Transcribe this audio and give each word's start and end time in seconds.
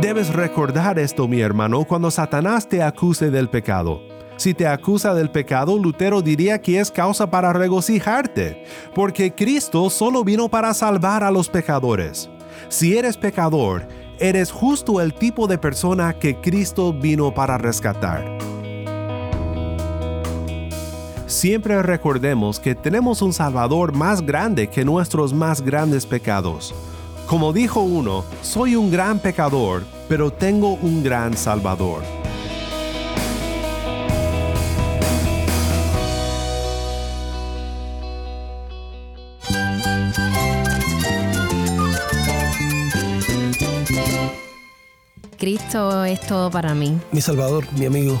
Debes 0.00 0.32
recordar 0.32 0.98
esto, 0.98 1.26
mi 1.26 1.40
hermano, 1.40 1.84
cuando 1.84 2.10
Satanás 2.10 2.68
te 2.68 2.82
acuse 2.82 3.30
del 3.30 3.48
pecado. 3.48 4.00
Si 4.36 4.52
te 4.52 4.66
acusa 4.66 5.14
del 5.14 5.30
pecado, 5.30 5.78
Lutero 5.78 6.20
diría 6.20 6.60
que 6.60 6.78
es 6.78 6.90
causa 6.90 7.30
para 7.30 7.54
regocijarte, 7.54 8.64
porque 8.94 9.34
Cristo 9.34 9.88
solo 9.88 10.22
vino 10.22 10.48
para 10.48 10.74
salvar 10.74 11.24
a 11.24 11.30
los 11.30 11.48
pecadores. 11.48 12.28
Si 12.68 12.96
eres 12.96 13.16
pecador, 13.16 13.88
eres 14.18 14.52
justo 14.52 15.00
el 15.00 15.14
tipo 15.14 15.46
de 15.46 15.56
persona 15.56 16.18
que 16.18 16.40
Cristo 16.40 16.92
vino 16.92 17.32
para 17.32 17.56
rescatar. 17.56 18.36
Siempre 21.26 21.82
recordemos 21.82 22.60
que 22.60 22.74
tenemos 22.74 23.22
un 23.22 23.32
Salvador 23.32 23.94
más 23.94 24.24
grande 24.24 24.68
que 24.68 24.84
nuestros 24.84 25.32
más 25.32 25.62
grandes 25.62 26.06
pecados. 26.06 26.74
Como 27.26 27.52
dijo 27.52 27.80
uno, 27.80 28.24
soy 28.40 28.76
un 28.76 28.88
gran 28.88 29.18
pecador, 29.18 29.82
pero 30.08 30.32
tengo 30.32 30.74
un 30.74 31.02
gran 31.02 31.36
Salvador. 31.36 32.04
Cristo 45.36 46.04
es 46.04 46.20
todo 46.20 46.50
para 46.50 46.74
mí. 46.74 46.98
Mi 47.10 47.20
Salvador, 47.20 47.64
mi 47.72 47.86
amigo, 47.86 48.20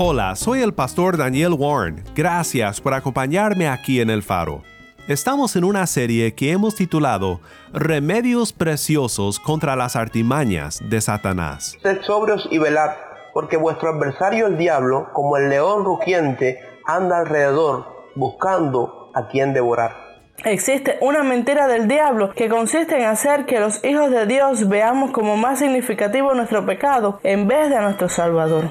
Hola, 0.00 0.36
soy 0.36 0.62
el 0.62 0.74
pastor 0.74 1.16
Daniel 1.16 1.54
Warren. 1.58 2.04
Gracias 2.14 2.80
por 2.80 2.94
acompañarme 2.94 3.66
aquí 3.66 4.00
en 4.00 4.10
El 4.10 4.22
Faro. 4.22 4.62
Estamos 5.08 5.56
en 5.56 5.64
una 5.64 5.88
serie 5.88 6.36
que 6.36 6.52
hemos 6.52 6.76
titulado 6.76 7.40
Remedios 7.72 8.52
Preciosos 8.52 9.40
contra 9.40 9.74
las 9.74 9.96
artimañas 9.96 10.78
de 10.88 11.00
Satanás. 11.00 11.76
Sed 11.82 12.02
sobrios 12.02 12.46
y 12.48 12.58
velad, 12.58 12.92
porque 13.34 13.56
vuestro 13.56 13.88
adversario 13.92 14.46
el 14.46 14.56
diablo, 14.56 15.08
como 15.12 15.36
el 15.36 15.48
león 15.48 15.84
rugiente, 15.84 16.60
anda 16.86 17.18
alrededor 17.18 18.12
buscando 18.14 19.10
a 19.16 19.26
quien 19.26 19.52
devorar. 19.52 19.96
Existe 20.44 20.96
una 21.00 21.24
mentira 21.24 21.66
del 21.66 21.88
diablo 21.88 22.30
que 22.36 22.48
consiste 22.48 22.96
en 22.96 23.06
hacer 23.06 23.46
que 23.46 23.58
los 23.58 23.84
hijos 23.84 24.12
de 24.12 24.26
Dios 24.26 24.68
veamos 24.68 25.10
como 25.10 25.36
más 25.36 25.58
significativo 25.58 26.34
nuestro 26.34 26.64
pecado 26.64 27.18
en 27.24 27.48
vez 27.48 27.68
de 27.68 27.78
a 27.78 27.80
nuestro 27.80 28.08
Salvador. 28.08 28.70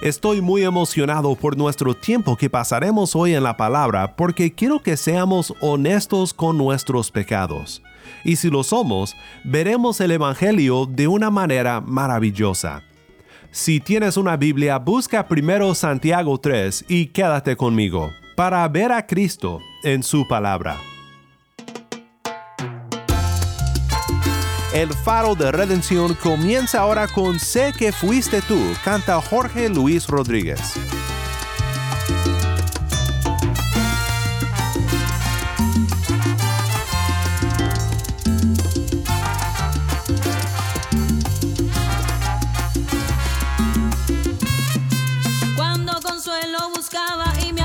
Estoy 0.00 0.40
muy 0.40 0.62
emocionado 0.62 1.34
por 1.34 1.56
nuestro 1.56 1.92
tiempo 1.92 2.36
que 2.36 2.48
pasaremos 2.48 3.16
hoy 3.16 3.34
en 3.34 3.42
la 3.42 3.56
palabra 3.56 4.14
porque 4.14 4.52
quiero 4.52 4.80
que 4.80 4.96
seamos 4.96 5.52
honestos 5.60 6.32
con 6.32 6.56
nuestros 6.56 7.10
pecados. 7.10 7.82
Y 8.22 8.36
si 8.36 8.48
lo 8.48 8.62
somos, 8.62 9.16
veremos 9.42 10.00
el 10.00 10.12
Evangelio 10.12 10.86
de 10.86 11.08
una 11.08 11.30
manera 11.30 11.80
maravillosa. 11.80 12.84
Si 13.50 13.80
tienes 13.80 14.16
una 14.16 14.36
Biblia, 14.36 14.78
busca 14.78 15.26
primero 15.26 15.74
Santiago 15.74 16.38
3 16.38 16.84
y 16.88 17.06
quédate 17.06 17.56
conmigo 17.56 18.12
para 18.36 18.68
ver 18.68 18.92
a 18.92 19.04
Cristo 19.04 19.58
en 19.82 20.04
su 20.04 20.28
palabra. 20.28 20.76
El 24.78 24.94
faro 24.94 25.34
de 25.34 25.50
redención 25.50 26.14
comienza 26.14 26.78
ahora 26.78 27.08
con 27.08 27.40
Sé 27.40 27.72
que 27.76 27.90
fuiste 27.90 28.40
tú, 28.42 28.62
canta 28.84 29.20
Jorge 29.20 29.68
Luis 29.68 30.06
Rodríguez. 30.06 30.60
Cuando 45.56 46.00
consuelo 46.00 46.70
buscaba 46.72 47.32
y 47.44 47.52
mi 47.52 47.58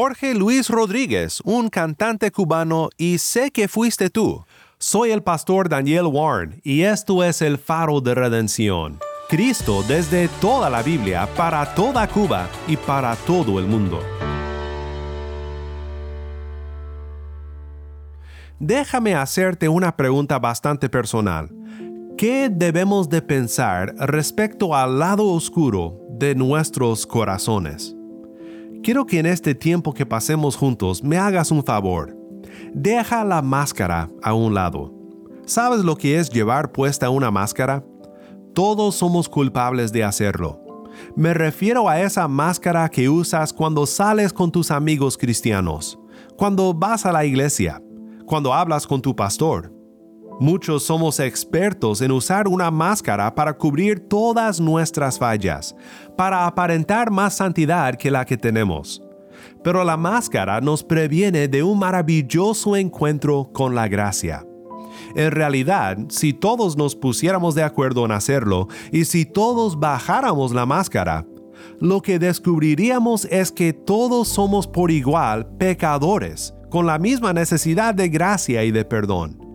Jorge 0.00 0.32
Luis 0.32 0.70
Rodríguez, 0.70 1.40
un 1.44 1.70
cantante 1.70 2.30
cubano, 2.30 2.88
y 2.96 3.18
sé 3.18 3.50
que 3.50 3.66
fuiste 3.66 4.10
tú. 4.10 4.44
Soy 4.78 5.10
el 5.10 5.24
pastor 5.24 5.68
Daniel 5.68 6.04
Warren 6.04 6.60
y 6.62 6.82
esto 6.82 7.24
es 7.24 7.42
el 7.42 7.58
faro 7.58 8.00
de 8.00 8.14
redención. 8.14 9.00
Cristo 9.28 9.82
desde 9.88 10.28
toda 10.40 10.70
la 10.70 10.84
Biblia, 10.84 11.28
para 11.36 11.74
toda 11.74 12.06
Cuba 12.06 12.48
y 12.68 12.76
para 12.76 13.16
todo 13.16 13.58
el 13.58 13.66
mundo. 13.66 14.00
déjame 18.60 19.16
hacerte 19.16 19.68
una 19.68 19.96
pregunta 19.96 20.38
bastante 20.38 20.88
personal. 20.88 21.50
¿Qué 22.16 22.48
debemos 22.48 23.08
de 23.08 23.20
pensar 23.20 23.96
respecto 23.96 24.76
al 24.76 25.00
lado 25.00 25.26
oscuro 25.26 25.98
de 26.10 26.36
nuestros 26.36 27.04
corazones? 27.04 27.97
Quiero 28.88 29.04
que 29.04 29.18
en 29.18 29.26
este 29.26 29.54
tiempo 29.54 29.92
que 29.92 30.06
pasemos 30.06 30.56
juntos 30.56 31.04
me 31.04 31.18
hagas 31.18 31.50
un 31.50 31.62
favor. 31.62 32.16
Deja 32.72 33.22
la 33.22 33.42
máscara 33.42 34.08
a 34.22 34.32
un 34.32 34.54
lado. 34.54 34.94
¿Sabes 35.44 35.80
lo 35.80 35.94
que 35.94 36.18
es 36.18 36.30
llevar 36.30 36.72
puesta 36.72 37.10
una 37.10 37.30
máscara? 37.30 37.84
Todos 38.54 38.94
somos 38.94 39.28
culpables 39.28 39.92
de 39.92 40.04
hacerlo. 40.04 40.86
Me 41.14 41.34
refiero 41.34 41.86
a 41.86 42.00
esa 42.00 42.26
máscara 42.28 42.88
que 42.88 43.10
usas 43.10 43.52
cuando 43.52 43.84
sales 43.84 44.32
con 44.32 44.50
tus 44.50 44.70
amigos 44.70 45.18
cristianos, 45.18 45.98
cuando 46.38 46.72
vas 46.72 47.04
a 47.04 47.12
la 47.12 47.26
iglesia, 47.26 47.82
cuando 48.24 48.54
hablas 48.54 48.86
con 48.86 49.02
tu 49.02 49.14
pastor. 49.14 49.70
Muchos 50.40 50.84
somos 50.84 51.18
expertos 51.18 52.00
en 52.00 52.12
usar 52.12 52.46
una 52.46 52.70
máscara 52.70 53.34
para 53.34 53.54
cubrir 53.54 53.98
todas 53.98 54.60
nuestras 54.60 55.18
fallas, 55.18 55.74
para 56.16 56.46
aparentar 56.46 57.10
más 57.10 57.36
santidad 57.36 57.96
que 57.96 58.08
la 58.08 58.24
que 58.24 58.36
tenemos. 58.36 59.02
Pero 59.64 59.82
la 59.82 59.96
máscara 59.96 60.60
nos 60.60 60.84
previene 60.84 61.48
de 61.48 61.64
un 61.64 61.80
maravilloso 61.80 62.76
encuentro 62.76 63.50
con 63.52 63.74
la 63.74 63.88
gracia. 63.88 64.46
En 65.16 65.32
realidad, 65.32 65.98
si 66.08 66.32
todos 66.32 66.76
nos 66.76 66.94
pusiéramos 66.94 67.56
de 67.56 67.64
acuerdo 67.64 68.04
en 68.04 68.12
hacerlo 68.12 68.68
y 68.92 69.06
si 69.06 69.24
todos 69.24 69.80
bajáramos 69.80 70.52
la 70.52 70.66
máscara, 70.66 71.26
lo 71.80 72.00
que 72.00 72.20
descubriríamos 72.20 73.24
es 73.24 73.50
que 73.50 73.72
todos 73.72 74.28
somos 74.28 74.68
por 74.68 74.92
igual 74.92 75.48
pecadores, 75.58 76.54
con 76.70 76.86
la 76.86 77.00
misma 77.00 77.32
necesidad 77.32 77.92
de 77.92 78.08
gracia 78.08 78.62
y 78.62 78.70
de 78.70 78.84
perdón. 78.84 79.47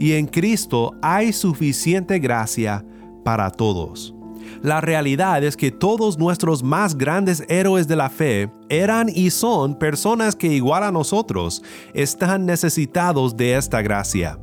Y 0.00 0.14
en 0.14 0.26
Cristo 0.26 0.94
hay 1.02 1.30
suficiente 1.30 2.18
gracia 2.18 2.82
para 3.22 3.50
todos. 3.50 4.14
La 4.62 4.80
realidad 4.80 5.44
es 5.44 5.58
que 5.58 5.70
todos 5.70 6.18
nuestros 6.18 6.62
más 6.62 6.96
grandes 6.96 7.44
héroes 7.50 7.86
de 7.86 7.96
la 7.96 8.08
fe 8.08 8.50
eran 8.70 9.10
y 9.14 9.28
son 9.28 9.78
personas 9.78 10.34
que 10.34 10.46
igual 10.46 10.84
a 10.84 10.90
nosotros 10.90 11.62
están 11.92 12.46
necesitados 12.46 13.36
de 13.36 13.56
esta 13.56 13.82
gracia. 13.82 14.38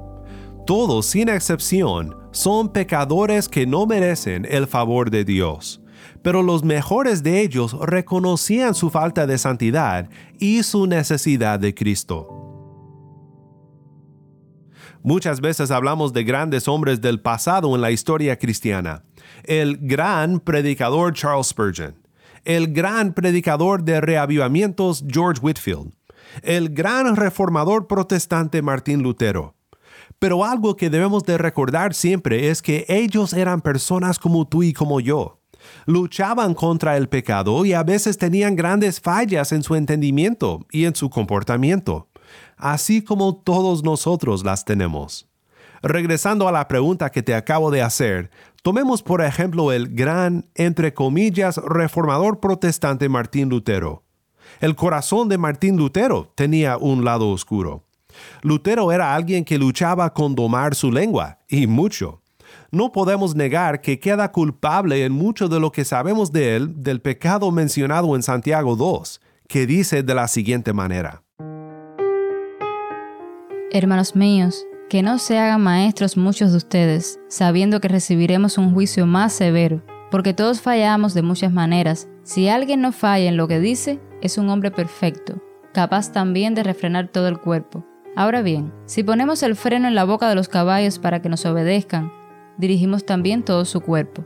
Todos, 0.67 1.07
sin 1.07 1.27
excepción, 1.27 2.15
son 2.31 2.69
pecadores 2.69 3.49
que 3.49 3.65
no 3.65 3.87
merecen 3.87 4.45
el 4.47 4.67
favor 4.67 5.09
de 5.09 5.25
Dios. 5.25 5.81
Pero 6.21 6.43
los 6.43 6.63
mejores 6.63 7.23
de 7.23 7.41
ellos 7.41 7.75
reconocían 7.81 8.75
su 8.75 8.91
falta 8.91 9.25
de 9.25 9.39
santidad 9.39 10.07
y 10.37 10.61
su 10.61 10.85
necesidad 10.85 11.59
de 11.59 11.73
Cristo. 11.73 12.46
Muchas 15.07 15.39
veces 15.39 15.71
hablamos 15.71 16.11
de 16.11 16.25
grandes 16.25 16.67
hombres 16.67 16.99
del 16.99 17.21
pasado 17.21 17.73
en 17.73 17.79
la 17.79 17.91
historia 17.91 18.37
cristiana. 18.37 19.05
El 19.45 19.77
gran 19.77 20.41
predicador 20.41 21.13
Charles 21.13 21.47
Spurgeon, 21.47 21.95
el 22.43 22.73
gran 22.73 23.13
predicador 23.13 23.83
de 23.83 24.01
reavivamientos 24.01 25.05
George 25.07 25.39
Whitfield, 25.41 25.93
el 26.43 26.67
gran 26.71 27.15
reformador 27.15 27.87
protestante 27.87 28.61
Martín 28.61 29.01
Lutero, 29.01 29.55
pero 30.19 30.43
algo 30.43 30.75
que 30.75 30.89
debemos 30.89 31.23
de 31.23 31.37
recordar 31.37 31.93
siempre 31.93 32.49
es 32.49 32.61
que 32.61 32.83
ellos 32.89 33.31
eran 33.31 33.61
personas 33.61 34.19
como 34.19 34.45
tú 34.45 34.61
y 34.61 34.73
como 34.73 34.99
yo. 34.99 35.39
Luchaban 35.85 36.53
contra 36.53 36.97
el 36.97 37.07
pecado 37.07 37.63
y 37.63 37.71
a 37.71 37.83
veces 37.83 38.17
tenían 38.17 38.57
grandes 38.57 38.99
fallas 38.99 39.53
en 39.53 39.63
su 39.63 39.75
entendimiento 39.75 40.65
y 40.69 40.83
en 40.83 40.95
su 40.95 41.09
comportamiento, 41.09 42.09
así 42.57 43.03
como 43.03 43.35
todos 43.35 43.83
nosotros 43.83 44.43
las 44.43 44.65
tenemos. 44.65 45.29
Regresando 45.81 46.47
a 46.47 46.51
la 46.51 46.67
pregunta 46.67 47.11
que 47.11 47.23
te 47.23 47.35
acabo 47.35 47.71
de 47.71 47.81
hacer, 47.81 48.31
tomemos 48.63 49.03
por 49.03 49.21
ejemplo 49.21 49.71
el 49.71 49.89
gran, 49.93 50.45
entre 50.55 50.93
comillas, 50.93 51.57
reformador 51.57 52.39
protestante 52.39 53.09
Martín 53.09 53.49
Lutero. 53.49 54.03
El 54.59 54.75
corazón 54.75 55.29
de 55.29 55.37
Martín 55.37 55.77
Lutero 55.77 56.31
tenía 56.35 56.77
un 56.77 57.05
lado 57.05 57.29
oscuro. 57.29 57.83
Lutero 58.41 58.91
era 58.91 59.13
alguien 59.13 59.45
que 59.45 59.59
luchaba 59.59 60.13
con 60.13 60.33
domar 60.33 60.73
su 60.73 60.91
lengua, 60.91 61.39
y 61.47 61.67
mucho. 61.67 62.21
No 62.71 62.91
podemos 62.91 63.35
negar 63.35 63.81
que 63.81 63.99
queda 63.99 64.31
culpable 64.31 65.05
en 65.05 65.11
mucho 65.11 65.47
de 65.47 65.59
lo 65.59 65.71
que 65.71 65.85
sabemos 65.85 66.31
de 66.31 66.55
él 66.55 66.83
del 66.83 67.01
pecado 67.01 67.51
mencionado 67.51 68.15
en 68.15 68.23
Santiago 68.23 68.75
2, 68.75 69.21
que 69.47 69.67
dice 69.67 70.03
de 70.03 70.15
la 70.15 70.27
siguiente 70.27 70.73
manera. 70.73 71.23
Hermanos 73.69 74.15
míos, 74.15 74.65
que 74.89 75.03
no 75.03 75.17
se 75.19 75.37
hagan 75.37 75.61
maestros 75.61 76.15
muchos 76.15 76.51
de 76.51 76.57
ustedes, 76.57 77.19
sabiendo 77.27 77.81
que 77.81 77.89
recibiremos 77.89 78.57
un 78.57 78.73
juicio 78.73 79.05
más 79.05 79.33
severo, 79.33 79.83
porque 80.09 80.33
todos 80.33 80.61
fallamos 80.61 81.13
de 81.13 81.21
muchas 81.21 81.51
maneras. 81.51 82.07
Si 82.23 82.47
alguien 82.47 82.79
no 82.79 82.93
falla 82.93 83.27
en 83.27 83.35
lo 83.35 83.49
que 83.49 83.59
dice, 83.59 83.99
es 84.21 84.37
un 84.37 84.49
hombre 84.49 84.71
perfecto, 84.71 85.41
capaz 85.73 86.13
también 86.13 86.55
de 86.55 86.63
refrenar 86.63 87.09
todo 87.09 87.27
el 87.27 87.39
cuerpo. 87.39 87.85
Ahora 88.15 88.41
bien, 88.41 88.73
si 88.85 89.03
ponemos 89.03 89.43
el 89.43 89.57
freno 89.57 89.89
en 89.89 89.95
la 89.95 90.05
boca 90.05 90.29
de 90.29 90.35
los 90.35 90.47
caballos 90.47 90.97
para 90.97 91.21
que 91.21 91.27
nos 91.27 91.45
obedezcan, 91.45 92.09
dirigimos 92.57 93.05
también 93.05 93.43
todo 93.43 93.65
su 93.65 93.81
cuerpo. 93.81 94.23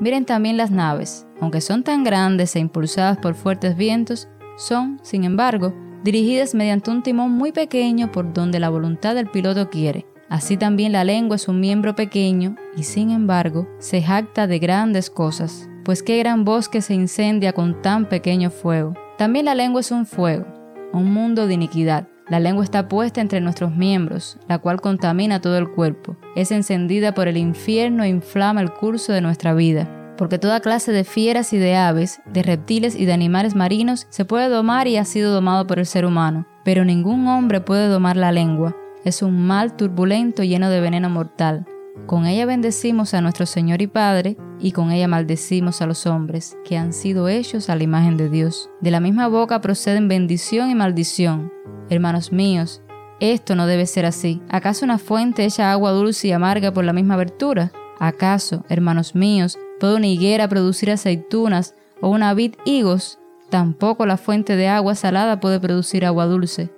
Miren 0.00 0.24
también 0.24 0.56
las 0.56 0.70
naves, 0.70 1.26
aunque 1.38 1.60
son 1.60 1.82
tan 1.84 2.02
grandes 2.02 2.56
e 2.56 2.60
impulsadas 2.60 3.18
por 3.18 3.34
fuertes 3.34 3.76
vientos, 3.76 4.26
son, 4.56 4.98
sin 5.02 5.24
embargo, 5.24 5.74
dirigidas 6.04 6.54
mediante 6.54 6.90
un 6.90 7.02
timón 7.02 7.32
muy 7.32 7.52
pequeño 7.52 8.10
por 8.10 8.32
donde 8.32 8.60
la 8.60 8.70
voluntad 8.70 9.14
del 9.14 9.28
piloto 9.28 9.70
quiere. 9.70 10.06
Así 10.28 10.56
también 10.56 10.92
la 10.92 11.04
lengua 11.04 11.36
es 11.36 11.48
un 11.48 11.58
miembro 11.58 11.96
pequeño 11.96 12.56
y 12.76 12.84
sin 12.84 13.10
embargo 13.10 13.68
se 13.78 14.00
jacta 14.00 14.46
de 14.46 14.60
grandes 14.60 15.10
cosas, 15.10 15.68
pues 15.84 16.02
qué 16.02 16.18
gran 16.18 16.44
bosque 16.44 16.82
se 16.82 16.94
incendia 16.94 17.52
con 17.52 17.82
tan 17.82 18.08
pequeño 18.08 18.50
fuego. 18.50 18.94
También 19.18 19.46
la 19.46 19.54
lengua 19.54 19.80
es 19.80 19.90
un 19.90 20.06
fuego, 20.06 20.46
un 20.92 21.12
mundo 21.12 21.46
de 21.46 21.54
iniquidad. 21.54 22.06
La 22.28 22.38
lengua 22.38 22.62
está 22.62 22.86
puesta 22.86 23.20
entre 23.20 23.40
nuestros 23.40 23.74
miembros, 23.74 24.38
la 24.48 24.58
cual 24.58 24.80
contamina 24.80 25.40
todo 25.40 25.58
el 25.58 25.68
cuerpo. 25.68 26.16
Es 26.36 26.52
encendida 26.52 27.12
por 27.12 27.26
el 27.26 27.36
infierno 27.36 28.04
e 28.04 28.08
inflama 28.08 28.60
el 28.60 28.72
curso 28.72 29.12
de 29.12 29.20
nuestra 29.20 29.52
vida. 29.52 29.99
Porque 30.20 30.38
toda 30.38 30.60
clase 30.60 30.92
de 30.92 31.04
fieras 31.04 31.54
y 31.54 31.56
de 31.56 31.76
aves, 31.76 32.20
de 32.26 32.42
reptiles 32.42 32.94
y 32.94 33.06
de 33.06 33.14
animales 33.14 33.54
marinos 33.54 34.06
se 34.10 34.26
puede 34.26 34.50
domar 34.50 34.86
y 34.86 34.98
ha 34.98 35.06
sido 35.06 35.32
domado 35.32 35.66
por 35.66 35.78
el 35.78 35.86
ser 35.86 36.04
humano. 36.04 36.46
Pero 36.62 36.84
ningún 36.84 37.26
hombre 37.26 37.62
puede 37.62 37.88
domar 37.88 38.18
la 38.18 38.30
lengua. 38.30 38.76
Es 39.02 39.22
un 39.22 39.46
mal 39.46 39.76
turbulento 39.78 40.42
lleno 40.44 40.68
de 40.68 40.78
veneno 40.82 41.08
mortal. 41.08 41.64
Con 42.04 42.26
ella 42.26 42.44
bendecimos 42.44 43.14
a 43.14 43.22
nuestro 43.22 43.46
Señor 43.46 43.80
y 43.80 43.86
Padre, 43.86 44.36
y 44.58 44.72
con 44.72 44.90
ella 44.90 45.08
maldecimos 45.08 45.80
a 45.80 45.86
los 45.86 46.06
hombres, 46.06 46.54
que 46.66 46.76
han 46.76 46.92
sido 46.92 47.30
hechos 47.30 47.70
a 47.70 47.76
la 47.76 47.84
imagen 47.84 48.18
de 48.18 48.28
Dios. 48.28 48.68
De 48.82 48.90
la 48.90 49.00
misma 49.00 49.26
boca 49.26 49.62
proceden 49.62 50.06
bendición 50.08 50.68
y 50.68 50.74
maldición. 50.74 51.50
Hermanos 51.88 52.30
míos, 52.30 52.82
esto 53.20 53.54
no 53.54 53.66
debe 53.66 53.86
ser 53.86 54.04
así. 54.04 54.42
¿Acaso 54.50 54.84
una 54.84 54.98
fuente 54.98 55.46
echa 55.46 55.72
agua 55.72 55.92
dulce 55.92 56.28
y 56.28 56.32
amarga 56.32 56.74
por 56.74 56.84
la 56.84 56.92
misma 56.92 57.14
abertura? 57.14 57.72
¿Acaso, 57.98 58.64
hermanos 58.68 59.14
míos, 59.14 59.58
puede 59.80 59.96
una 59.96 60.06
higuera 60.06 60.48
producir 60.48 60.92
aceitunas 60.92 61.74
o 62.00 62.10
una 62.10 62.32
vid 62.34 62.54
higos? 62.64 63.18
Tampoco 63.48 64.06
la 64.06 64.16
fuente 64.16 64.54
de 64.54 64.68
agua 64.68 64.94
salada 64.94 65.40
puede 65.40 65.58
producir 65.58 66.04
agua 66.04 66.26
dulce. 66.26 66.70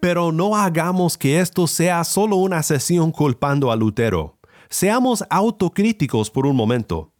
Pero 0.00 0.32
no 0.32 0.56
hagamos 0.56 1.16
que 1.16 1.38
esto 1.38 1.68
sea 1.68 2.02
solo 2.02 2.36
una 2.36 2.62
sesión 2.64 3.12
culpando 3.12 3.70
a 3.70 3.76
Lutero. 3.76 4.38
Seamos 4.68 5.24
autocríticos 5.30 6.30
por 6.30 6.46
un 6.46 6.56
momento. 6.56 7.12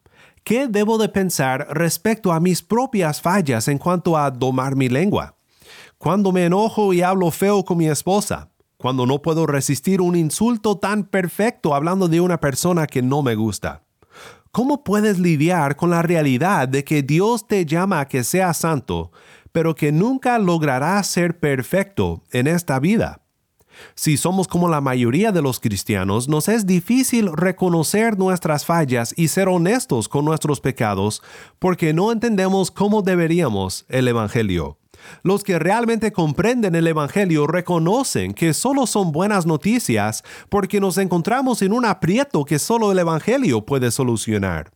¿Qué 0.43 0.69
debo 0.69 0.99
de 0.99 1.09
pensar 1.09 1.66
respecto 1.71 2.33
a 2.33 2.40
mis 2.40 2.62
propias 2.62 3.21
fallas 3.21 3.69
en 3.69 3.78
cuanto 3.78 4.16
a 4.16 4.31
domar 4.31 4.76
mi 4.76 4.88
lengua? 4.88 5.37
Cuando 5.99 6.33
me 6.33 6.45
enojo 6.45 6.93
y 6.93 7.02
hablo 7.02 7.31
feo 7.31 7.64
con 7.64 7.78
mi 7.78 7.88
esposa, 7.88 8.50
cuando 8.76 9.06
no 9.06 9.23
puedo 9.23 9.47
resistir 9.47 10.00
un 10.00 10.16
insulto 10.16 10.78
tan 10.78 11.04
perfecto 11.04 11.75
hablando 11.75 12.09
de 12.09 12.21
una 12.21 12.40
persona 12.40 12.87
que 12.87 13.02
no 13.02 13.23
me 13.23 13.35
gusta. 13.35 13.83
¿Cómo 14.52 14.85
puedes 14.85 15.18
lidiar 15.18 15.76
con 15.76 15.90
la 15.90 16.02
realidad 16.02 16.68
de 16.68 16.83
que 16.85 17.02
Dios 17.02 17.47
te 17.47 17.66
llama 17.66 18.00
a 18.00 18.09
que 18.09 18.25
seas 18.25 18.56
santo, 18.56 19.12
pero 19.52 19.75
que 19.75 19.92
nunca 19.92 20.38
lograrás 20.38 21.06
ser 21.06 21.38
perfecto 21.38 22.23
en 22.33 22.47
esta 22.47 22.78
vida? 22.80 23.21
Si 23.95 24.16
somos 24.16 24.49
como 24.49 24.68
la 24.68 24.80
mayoría 24.80 25.33
de 25.33 25.42
los 25.42 25.61
cristianos, 25.61 26.28
nos 26.28 26.49
es 26.49 26.66
difícil 26.66 27.30
reconocer 27.35 28.18
nuestras 28.18 28.64
fallas 28.64 29.12
y 29.16 29.28
ser 29.28 29.49
honestos 29.49 30.09
con 30.09 30.25
nuestros 30.25 30.61
pecados 30.61 31.23
porque 31.59 31.92
no 31.92 32.11
entendemos 32.11 32.71
cómo 32.71 33.02
deberíamos 33.02 33.85
el 33.88 34.09
Evangelio. 34.09 34.78
Los 35.22 35.44
que 35.44 35.58
realmente 35.58 36.12
comprenden 36.12 36.75
el 36.75 36.86
Evangelio 36.86 37.46
reconocen 37.46 38.34
que 38.34 38.54
solo 38.54 38.86
son 38.86 39.12
buenas 39.12 39.46
noticias 39.46 40.22
porque 40.48 40.80
nos 40.80 40.98
encontramos 40.98 41.62
en 41.62 41.72
un 41.72 41.84
aprieto 41.84 42.44
que 42.44 42.58
solo 42.58 42.92
el 42.92 42.98
Evangelio 42.98 43.64
puede 43.64 43.90
solucionar. 43.90 44.70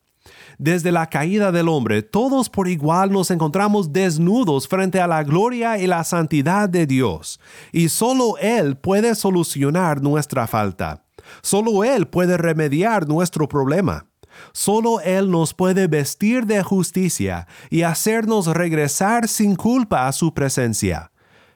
Desde 0.58 0.92
la 0.92 1.08
caída 1.08 1.52
del 1.52 1.68
hombre, 1.68 2.02
todos 2.02 2.50
por 2.50 2.68
igual 2.68 3.10
nos 3.12 3.30
encontramos 3.30 3.94
desnudos 3.94 4.68
frente 4.68 5.00
a 5.00 5.06
la 5.06 5.24
gloria 5.24 5.78
y 5.78 5.86
la 5.86 6.04
santidad 6.04 6.68
de 6.68 6.86
Dios, 6.86 7.40
y 7.72 7.88
solo 7.88 8.36
Él 8.38 8.76
puede 8.76 9.14
solucionar 9.14 10.02
nuestra 10.02 10.46
falta. 10.46 11.06
Solo 11.40 11.82
Él 11.84 12.08
puede 12.08 12.36
remediar 12.36 13.08
nuestro 13.08 13.48
problema. 13.48 14.09
Solo 14.52 15.00
Él 15.00 15.30
nos 15.30 15.54
puede 15.54 15.86
vestir 15.86 16.46
de 16.46 16.62
justicia 16.62 17.46
y 17.70 17.82
hacernos 17.82 18.46
regresar 18.46 19.28
sin 19.28 19.56
culpa 19.56 20.06
a 20.08 20.12
su 20.12 20.34
presencia 20.34 21.10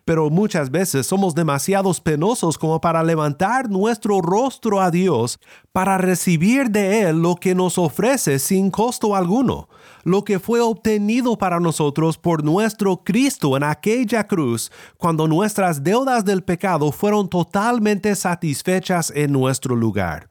pero 0.04 0.28
muchas 0.28 0.70
veces 0.70 1.06
somos 1.06 1.34
demasiados 1.34 2.00
penosos 2.00 2.58
como 2.58 2.80
para 2.80 3.02
levantar 3.02 3.70
nuestro 3.70 4.20
rostro 4.20 4.80
a 4.80 4.90
Dios 4.90 5.38
para 5.72 5.98
recibir 5.98 6.70
de 6.70 7.02
Él 7.02 7.22
lo 7.22 7.36
que 7.36 7.54
nos 7.54 7.78
ofrece 7.78 8.38
sin 8.38 8.70
costo 8.70 9.16
alguno, 9.16 9.68
lo 10.04 10.24
que 10.24 10.38
fue 10.38 10.60
obtenido 10.60 11.36
para 11.36 11.58
nosotros 11.58 12.18
por 12.18 12.44
nuestro 12.44 12.98
Cristo 13.02 13.56
en 13.56 13.64
aquella 13.64 14.26
cruz 14.26 14.70
cuando 14.98 15.26
nuestras 15.26 15.82
deudas 15.82 16.24
del 16.24 16.42
pecado 16.42 16.92
fueron 16.92 17.28
totalmente 17.28 18.14
satisfechas 18.14 19.10
en 19.14 19.32
nuestro 19.32 19.74
lugar. 19.74 20.28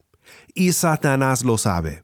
Y 0.54 0.72
Satanás 0.72 1.44
lo 1.44 1.58
sabe. 1.58 2.03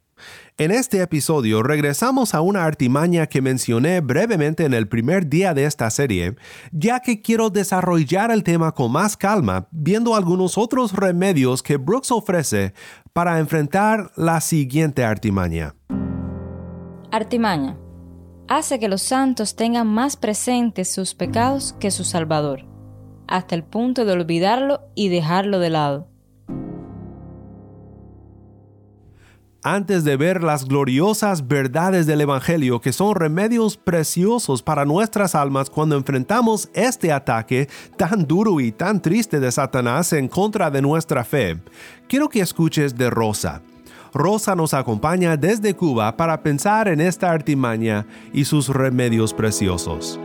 En 0.60 0.72
este 0.72 1.01
episodio 1.01 1.63
regresamos 1.63 2.36
a 2.36 2.42
una 2.42 2.66
artimaña 2.66 3.28
que 3.28 3.42
mencioné 3.42 4.01
brevemente 4.01 4.66
en 4.66 4.74
el 4.74 4.89
primer 4.89 5.30
día 5.30 5.54
de 5.54 5.63
esta 5.63 5.89
serie, 5.89 6.36
ya 6.74 7.00
que 7.00 7.22
quiero 7.22 7.50
desarrollar 7.50 8.30
el 8.30 8.44
tema 8.44 8.74
con 8.74 8.92
más 8.92 9.16
calma, 9.16 9.70
viendo 9.72 10.16
algunos 10.16 10.58
otros 10.58 10.92
remedios 10.92 11.63
que 11.63 11.78
Brooks 11.78 12.12
ofrece 12.12 12.74
para 13.13 13.39
enfrentar 13.39 14.12
la 14.18 14.42
siguiente 14.42 15.06
artimaña. 15.06 15.75
Artimaña. 17.10 17.78
Hace 18.50 18.80
que 18.80 18.89
los 18.89 19.01
santos 19.01 19.56
tengan 19.56 19.88
más 19.88 20.18
presentes 20.18 20.92
sus 20.92 21.16
pecados 21.16 21.74
que 21.80 21.89
su 21.89 22.04
Salvador, 22.04 22.66
hasta 23.30 23.56
el 23.56 23.63
punto 23.63 24.04
de 24.04 24.12
olvidarlo 24.12 24.82
y 24.94 25.08
dejarlo 25.08 25.60
de 25.60 25.70
lado. 25.70 26.10
Antes 29.63 30.04
de 30.04 30.16
ver 30.16 30.44
las 30.44 30.66
gloriosas 30.66 31.48
verdades 31.48 32.08
del 32.08 32.22
Evangelio 32.22 32.80
que 32.80 32.94
son 32.94 33.16
remedios 33.16 33.78
preciosos 33.78 34.63
para 34.63 34.86
nuestras 34.86 35.36
almas 35.36 35.70
cuando 35.70 35.98
enfrentamos 35.98 36.70
este 36.74 37.12
ataque 37.12 37.68
tan 37.98 38.25
duro 38.25 38.60
y 38.60 38.72
tan 38.72 39.01
triste 39.01 39.39
de 39.39 39.51
Satanás 39.51 40.13
en 40.13 40.28
contra 40.28 40.72
de 40.72 40.82
nuestra 40.82 41.24
fe, 41.24 41.58
quiero 42.08 42.30
que 42.30 42.42
escuches 42.42 42.98
de 42.98 43.10
Rosa. 43.10 43.62
Rosa 44.13 44.56
nos 44.56 44.74
acompaña 44.74 45.38
desde 45.38 45.75
Cuba 45.75 46.16
para 46.18 46.42
pensar 46.42 46.88
en 46.88 47.01
esta 47.01 47.32
artimaña 47.32 48.08
y 48.34 48.46
sus 48.46 48.70
remedios 48.70 49.34
preciosos. 49.34 50.20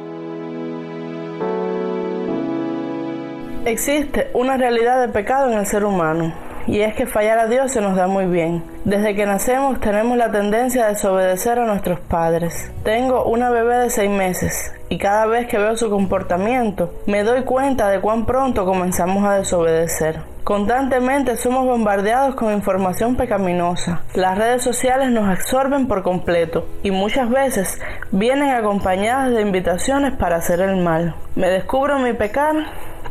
Existe 3.67 4.31
una 4.35 4.57
realidad 4.57 5.07
de 5.07 5.13
pecado 5.13 5.51
en 5.51 5.59
el 5.59 5.67
ser 5.67 5.85
humano 5.85 6.44
y 6.67 6.81
es 6.81 6.95
que 6.95 7.07
fallar 7.07 7.39
a 7.39 7.47
Dios 7.47 7.73
se 7.73 7.81
nos 7.81 7.97
da 7.97 8.07
muy 8.07 8.27
bien. 8.27 8.63
Desde 8.85 9.15
que 9.15 9.27
nacemos 9.27 9.81
tenemos 9.81 10.17
la 10.17 10.31
tendencia 10.31 10.85
a 10.85 10.89
desobedecer 10.89 11.59
a 11.59 11.67
nuestros 11.67 12.01
padres. 12.01 12.71
Tengo 12.83 13.25
una 13.25 13.51
bebé 13.51 13.79
de 13.79 13.91
seis 13.91 14.11
meses 14.11 14.73
y 14.89 14.99
cada 14.99 15.27
vez 15.27 15.47
que 15.47 15.59
veo 15.59 15.77
su 15.77 15.91
comportamiento 15.91 16.93
me 17.07 17.23
doy 17.23 17.43
cuenta 17.43 17.89
de 17.89 18.01
cuán 18.01 18.27
pronto 18.27 18.65
comenzamos 18.65 19.25
a 19.25 19.35
desobedecer. 19.35 20.35
Constantemente 20.45 21.39
somos 21.39 21.65
bombardeados 21.65 22.35
con 22.35 22.53
información 22.53 23.17
pecaminosa. 23.17 24.03
Las 24.13 24.37
redes 24.37 24.63
sociales 24.63 25.11
nos 25.11 25.27
absorben 25.27 25.89
por 25.89 26.03
completo 26.03 26.67
y 26.83 26.91
muchas 26.91 27.31
veces 27.31 27.81
vienen 28.13 28.51
acompañadas 28.51 29.31
de 29.31 29.41
invitaciones 29.41 30.13
para 30.13 30.37
hacer 30.37 30.61
el 30.61 30.77
mal. 30.77 31.15
Me 31.35 31.49
descubro 31.49 31.99
mi 31.99 32.13
pecar 32.13 32.57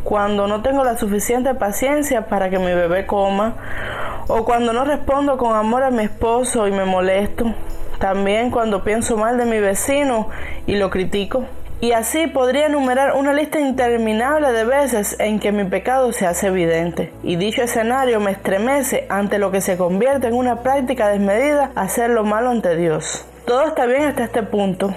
cuando 0.04 0.48
no 0.48 0.62
tengo 0.62 0.84
la 0.84 0.98
suficiente 0.98 1.54
paciencia 1.56 2.28
para 2.28 2.50
que 2.50 2.60
mi 2.60 2.74
bebé 2.74 3.06
coma, 3.06 3.56
o 4.28 4.46
cuando 4.46 4.74
no 4.74 4.86
respondo 4.86 5.38
con 5.38 5.56
amor 5.56 5.84
a 5.84 5.92
mi 5.92 6.04
esposo 6.04 6.68
y 6.68 6.72
me 6.72 6.86
molesto, 6.86 7.54
también 8.00 8.52
cuando 8.52 8.84
pienso 8.84 9.18
mal 9.18 9.38
de 9.38 9.46
mi 9.46 9.60
vecino 9.60 10.30
y 10.68 10.76
lo 10.76 10.90
critico. 10.90 11.46
Y 11.80 11.92
así 11.92 12.28
podría 12.28 12.68
enumerar 12.68 13.14
una 13.18 13.34
lista 13.34 13.60
interminable 13.60 14.54
de 14.54 14.64
veces 14.64 15.18
en 15.20 15.40
que 15.40 15.52
mi 15.52 15.66
pecado 15.66 16.14
se 16.14 16.26
hace 16.26 16.48
evidente. 16.48 17.12
Y 17.24 17.36
dicho 17.36 17.62
escenario 17.62 18.22
me 18.22 18.32
estremece 18.32 19.06
ante 19.10 19.38
lo 19.38 19.52
que 19.52 19.60
se 19.60 19.76
convierte 19.76 20.28
en 20.28 20.34
una 20.34 20.62
práctica 20.62 21.10
desmedida 21.10 21.72
hacer 21.76 22.10
lo 22.10 22.24
malo 22.24 22.52
ante 22.52 22.78
Dios. 22.78 23.26
Todo 23.46 23.68
está 23.68 23.86
bien 23.86 24.04
hasta 24.04 24.24
este 24.24 24.44
punto. 24.44 24.96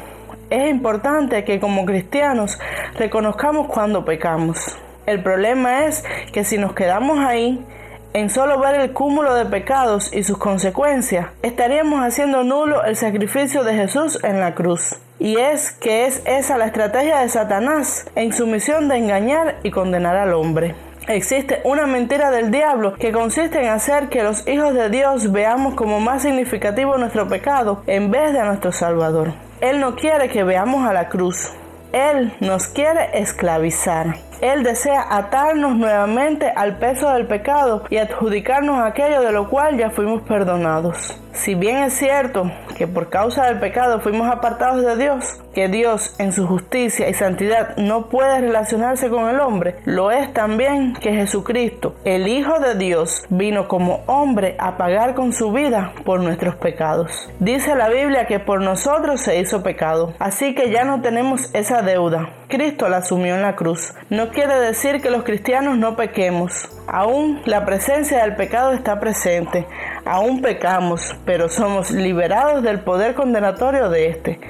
Es 0.49 0.71
importante 0.71 1.43
que 1.43 1.59
como 1.59 1.85
cristianos 1.85 2.57
reconozcamos 2.97 3.67
cuando 3.67 4.05
pecamos. 4.05 4.79
El 5.07 5.23
problema 5.23 5.87
es 5.87 6.05
que 6.33 6.45
si 6.45 6.59
nos 6.59 6.75
quedamos 6.75 7.21
ahí, 7.21 7.65
en 8.13 8.29
solo 8.29 8.59
ver 8.59 8.81
el 8.81 8.93
cúmulo 8.93 9.35
de 9.35 9.47
pecados 9.47 10.13
y 10.13 10.25
sus 10.25 10.39
consecuencias, 10.39 11.29
estaríamos 11.43 12.01
haciendo 12.01 12.43
nulo 12.43 12.85
el 12.85 12.97
sacrificio 12.97 13.63
de 13.63 13.75
Jesús 13.75 14.19
en 14.25 14.41
la 14.41 14.55
cruz. 14.55 14.97
Y 15.19 15.37
es 15.37 15.71
que 15.71 16.07
es 16.07 16.23
esa 16.27 16.59
la 16.59 16.67
estrategia 16.67 17.21
de 17.21 17.29
Satanás 17.29 18.11
en 18.17 18.33
su 18.33 18.47
misión 18.47 18.89
de 18.89 18.97
engañar 18.97 19.57
y 19.63 19.71
condenar 19.71 20.17
al 20.17 20.35
hombre. 20.35 20.75
Existe 21.09 21.61
una 21.63 21.87
mentira 21.87 22.33
del 22.33 22.51
diablo 22.51 22.95
que 22.95 23.13
consiste 23.13 23.61
en 23.63 23.69
hacer 23.69 24.09
que 24.09 24.25
los 24.25 24.47
hijos 24.49 24.75
de 24.75 24.91
Dios 24.91 25.31
veamos 25.31 25.75
como 25.75 26.01
más 26.01 26.23
significativo 26.23 26.99
nuestro 26.99 27.29
pecado 27.29 27.85
en 27.87 28.11
vez 28.11 28.33
de 28.33 28.41
a 28.41 28.45
nuestro 28.45 28.73
Salvador. 28.73 29.35
Él 29.61 29.79
no 29.79 29.95
quiere 29.95 30.29
que 30.29 30.43
veamos 30.43 30.85
a 30.85 30.93
la 30.93 31.09
cruz. 31.09 31.53
Él 31.93 32.35
nos 32.41 32.67
quiere 32.67 33.21
esclavizar. 33.21 34.26
Él 34.41 34.63
desea 34.63 35.07
atarnos 35.09 35.77
nuevamente 35.77 36.51
al 36.55 36.79
peso 36.79 37.11
del 37.13 37.27
pecado 37.27 37.85
y 37.91 37.97
adjudicarnos 37.97 38.83
aquello 38.83 39.23
de 39.23 39.33
lo 39.33 39.49
cual 39.49 39.77
ya 39.79 39.91
fuimos 39.91 40.23
perdonados. 40.23 41.21
Si 41.37 41.55
bien 41.55 41.85
es 41.85 41.93
cierto 41.93 42.51
que 42.79 42.87
por 42.87 43.11
causa 43.11 43.45
del 43.45 43.61
pecado 43.61 44.01
fuimos 44.01 44.29
apartados 44.31 44.83
de 44.83 44.97
Dios, 44.97 45.39
que 45.55 45.69
Dios 45.69 46.15
en 46.19 46.33
su 46.33 46.47
justicia 46.47 47.09
y 47.09 47.15
santidad 47.15 47.77
no 47.77 48.09
puede 48.09 48.41
relacionarse 48.41 49.11
con 49.11 49.29
el 49.29 49.41
hombre, 49.41 49.77
lo 49.85 50.11
es 50.11 50.33
también 50.33 50.95
que 50.95 51.13
Jesucristo, 51.13 51.95
el 52.05 52.27
Hijo 52.27 52.59
de 52.59 52.75
Dios, 52.75 53.25
vino 53.29 53.69
como 53.69 54.03
hombre 54.07 54.57
a 54.59 54.79
pagar 54.79 55.15
con 55.15 55.33
su 55.33 55.53
vida 55.53 55.93
por 56.05 56.21
nuestros 56.21 56.57
pecados. 56.57 57.31
Dice 57.39 57.75
la 57.75 57.91
Biblia 57.91 58.27
que 58.27 58.41
por 58.41 58.63
nosotros 58.63 59.21
se 59.21 59.39
hizo 59.39 59.63
pecado, 59.63 60.15
así 60.19 60.55
que 60.55 60.71
ya 60.71 60.85
no 60.85 61.03
tenemos 61.03 61.55
esa 61.55 61.83
deuda. 61.83 62.31
Cristo 62.49 62.89
la 62.89 62.99
asumió 62.99 63.35
en 63.35 63.43
la 63.43 63.57
cruz. 63.57 63.93
No 64.09 64.31
quiere 64.31 64.59
decir 64.61 65.03
que 65.03 65.11
los 65.11 65.25
cristianos 65.25 65.77
no 65.77 65.97
pequemos. 65.97 66.69
Aún 66.87 67.43
la 67.45 67.65
presencia 67.65 68.23
del 68.23 68.37
pecado 68.37 68.73
está 68.73 69.01
presente. 69.01 69.67
Aún 70.07 70.41
pecamos, 70.41 71.17
pero 71.25 71.49
somos 71.49 71.91
liberados 71.91 72.63
del 72.63 72.79
poder 72.79 73.15
condenatorio 73.15 73.91
de 73.91 74.07
éste. 74.07 74.41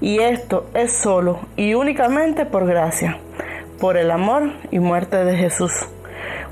Y 0.00 0.18
esto 0.18 0.66
es 0.74 0.92
solo 0.92 1.38
y 1.56 1.74
únicamente 1.74 2.46
por 2.46 2.66
gracia, 2.66 3.18
por 3.80 3.96
el 3.96 4.10
amor 4.10 4.50
y 4.72 4.80
muerte 4.80 5.24
de 5.24 5.36
Jesús. 5.36 5.72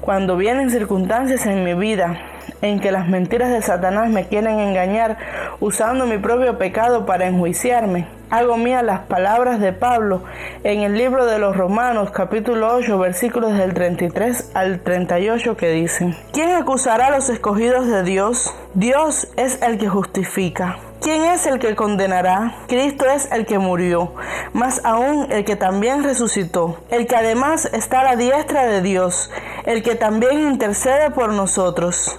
Cuando 0.01 0.37
vienen 0.37 0.71
circunstancias 0.71 1.45
en 1.47 1.65
mi 1.65 1.75
vida 1.75 2.21
en 2.61 2.79
que 2.79 2.93
las 2.93 3.09
mentiras 3.09 3.51
de 3.51 3.63
Satanás 3.63 4.11
me 4.11 4.29
quieren 4.29 4.61
engañar 4.61 5.19
usando 5.59 6.07
mi 6.07 6.19
propio 6.19 6.57
pecado 6.57 7.05
para 7.05 7.27
enjuiciarme, 7.27 8.07
hago 8.33 8.57
mía 8.57 8.83
las 8.83 9.01
palabras 9.01 9.61
de 9.61 9.75
Pablo 9.75 10.23
en 10.65 10.81
el 10.81 10.97
libro 10.97 11.27
de 11.27 11.39
los 11.39 11.55
Romanos 11.55 12.13
capítulo 12.13 12.75
8 12.75 12.99
versículos 12.99 13.53
del 13.59 13.75
33 13.75 14.53
al 14.55 14.81
38 14.81 15.55
que 15.55 15.69
dicen, 15.73 16.17
¿quién 16.33 16.53
acusará 16.53 17.09
a 17.09 17.11
los 17.11 17.29
escogidos 17.29 17.87
de 17.87 18.03
Dios? 18.05 18.51
Dios 18.73 19.29
es 19.37 19.61
el 19.61 19.77
que 19.77 19.87
justifica. 19.87 20.79
¿Quién 21.03 21.27
es 21.27 21.45
el 21.45 21.59
que 21.59 21.75
condenará? 21.75 22.55
Cristo 22.69 23.05
es 23.05 23.31
el 23.33 23.45
que 23.45 23.59
murió, 23.59 24.15
más 24.55 24.81
aún 24.83 25.27
el 25.31 25.45
que 25.45 25.57
también 25.57 26.03
resucitó, 26.03 26.79
el 26.89 27.07
que 27.07 27.17
además 27.17 27.69
está 27.75 28.01
a 28.01 28.05
la 28.05 28.17
diestra 28.17 28.65
de 28.65 28.81
Dios, 28.81 29.31
el 29.67 29.83
que 29.83 29.95
también 29.95 30.39
intercede 30.39 31.11
por 31.11 31.35
nosotros. 31.35 32.19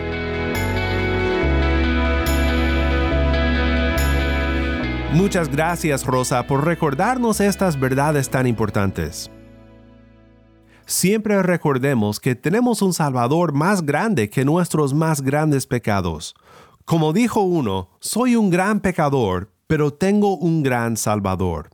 Muchas 5.13 5.49
gracias 5.49 6.05
Rosa 6.05 6.47
por 6.47 6.65
recordarnos 6.65 7.41
estas 7.41 7.77
verdades 7.77 8.29
tan 8.29 8.47
importantes. 8.47 9.29
Siempre 10.85 11.43
recordemos 11.43 12.21
que 12.21 12.33
tenemos 12.33 12.81
un 12.81 12.93
Salvador 12.93 13.51
más 13.51 13.85
grande 13.85 14.29
que 14.29 14.45
nuestros 14.45 14.93
más 14.93 15.21
grandes 15.21 15.67
pecados. 15.67 16.33
Como 16.85 17.11
dijo 17.11 17.41
uno, 17.41 17.89
soy 17.99 18.37
un 18.37 18.49
gran 18.49 18.79
pecador, 18.79 19.51
pero 19.67 19.91
tengo 19.91 20.37
un 20.37 20.63
gran 20.63 20.95
Salvador. 20.95 21.69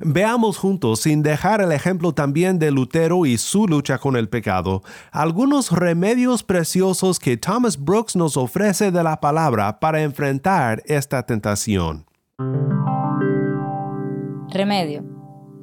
Veamos 0.00 0.56
juntos, 0.56 1.00
sin 1.00 1.22
dejar 1.22 1.60
el 1.60 1.72
ejemplo 1.72 2.14
también 2.14 2.58
de 2.58 2.70
Lutero 2.70 3.26
y 3.26 3.36
su 3.36 3.68
lucha 3.68 3.98
con 3.98 4.16
el 4.16 4.30
pecado, 4.30 4.82
algunos 5.12 5.72
remedios 5.72 6.42
preciosos 6.42 7.18
que 7.18 7.36
Thomas 7.36 7.78
Brooks 7.78 8.16
nos 8.16 8.38
ofrece 8.38 8.90
de 8.90 9.02
la 9.02 9.20
palabra 9.20 9.78
para 9.78 10.00
enfrentar 10.02 10.82
esta 10.86 11.24
tentación. 11.24 12.07
Remedio. 14.50 15.04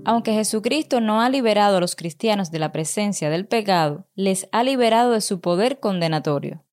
Aunque 0.03 0.33
Jesucristo 0.33 0.99
no 0.99 1.21
ha 1.21 1.29
liberado 1.29 1.77
a 1.77 1.79
los 1.79 1.95
cristianos 1.95 2.51
de 2.51 2.59
la 2.59 2.73
presencia 2.73 3.29
del 3.29 3.47
pecado, 3.47 4.07
les 4.15 4.49
ha 4.51 4.63
liberado 4.63 5.11
de 5.11 5.21
su 5.21 5.39
poder 5.39 5.79
condenatorio. 5.79 6.65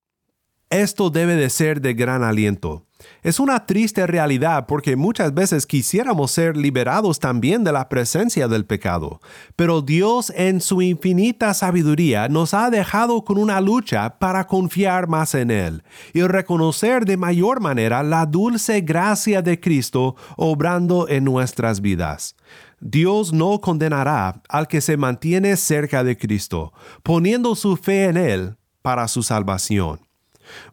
Esto 0.71 1.11
debe 1.11 1.37
de 1.37 1.51
ser 1.51 1.81
de 1.81 1.95
gran 1.95 2.25
aliento. 2.25 2.87
Es 3.23 3.39
una 3.39 3.67
triste 3.67 4.07
realidad 4.07 4.67
porque 4.67 4.97
muchas 4.97 5.33
veces 5.33 5.67
quisiéramos 5.67 6.33
ser 6.33 6.57
liberados 6.57 7.19
también 7.19 7.65
de 7.65 7.73
la 7.73 7.89
presencia 7.89 8.49
del 8.49 8.65
pecado, 8.65 9.21
pero 9.57 9.83
Dios 9.83 10.33
en 10.37 10.61
su 10.61 10.83
infinita 10.83 11.55
sabiduría 11.55 12.29
nos 12.29 12.55
ha 12.55 12.71
dejado 12.71 13.25
con 13.25 13.39
una 13.39 13.61
lucha 13.61 14.19
para 14.19 14.47
confiar 14.47 15.09
más 15.09 15.35
en 15.35 15.51
Él 15.51 15.83
y 16.13 16.23
reconocer 16.23 17.05
de 17.05 17.17
mayor 17.17 17.61
manera 17.61 18.03
la 18.03 18.27
dulce 18.27 18.81
gracia 18.81 19.43
de 19.43 19.61
Cristo 19.61 20.17
obrando 20.37 21.09
en 21.09 21.25
nuestras 21.25 21.81
vidas. 21.81 22.37
Dios 22.81 23.33
no 23.33 23.61
condenará 23.61 24.43
al 24.49 24.67
que 24.67 24.81
se 24.81 24.97
mantiene 24.97 25.57
cerca 25.57 26.03
de 26.03 26.17
Cristo, 26.17 26.73
poniendo 27.05 27.55
su 27.55 27.77
fe 27.77 28.05
en 28.07 28.17
Él 28.17 28.57
para 28.83 29.07
su 29.07 29.23
salvación. 29.23 30.01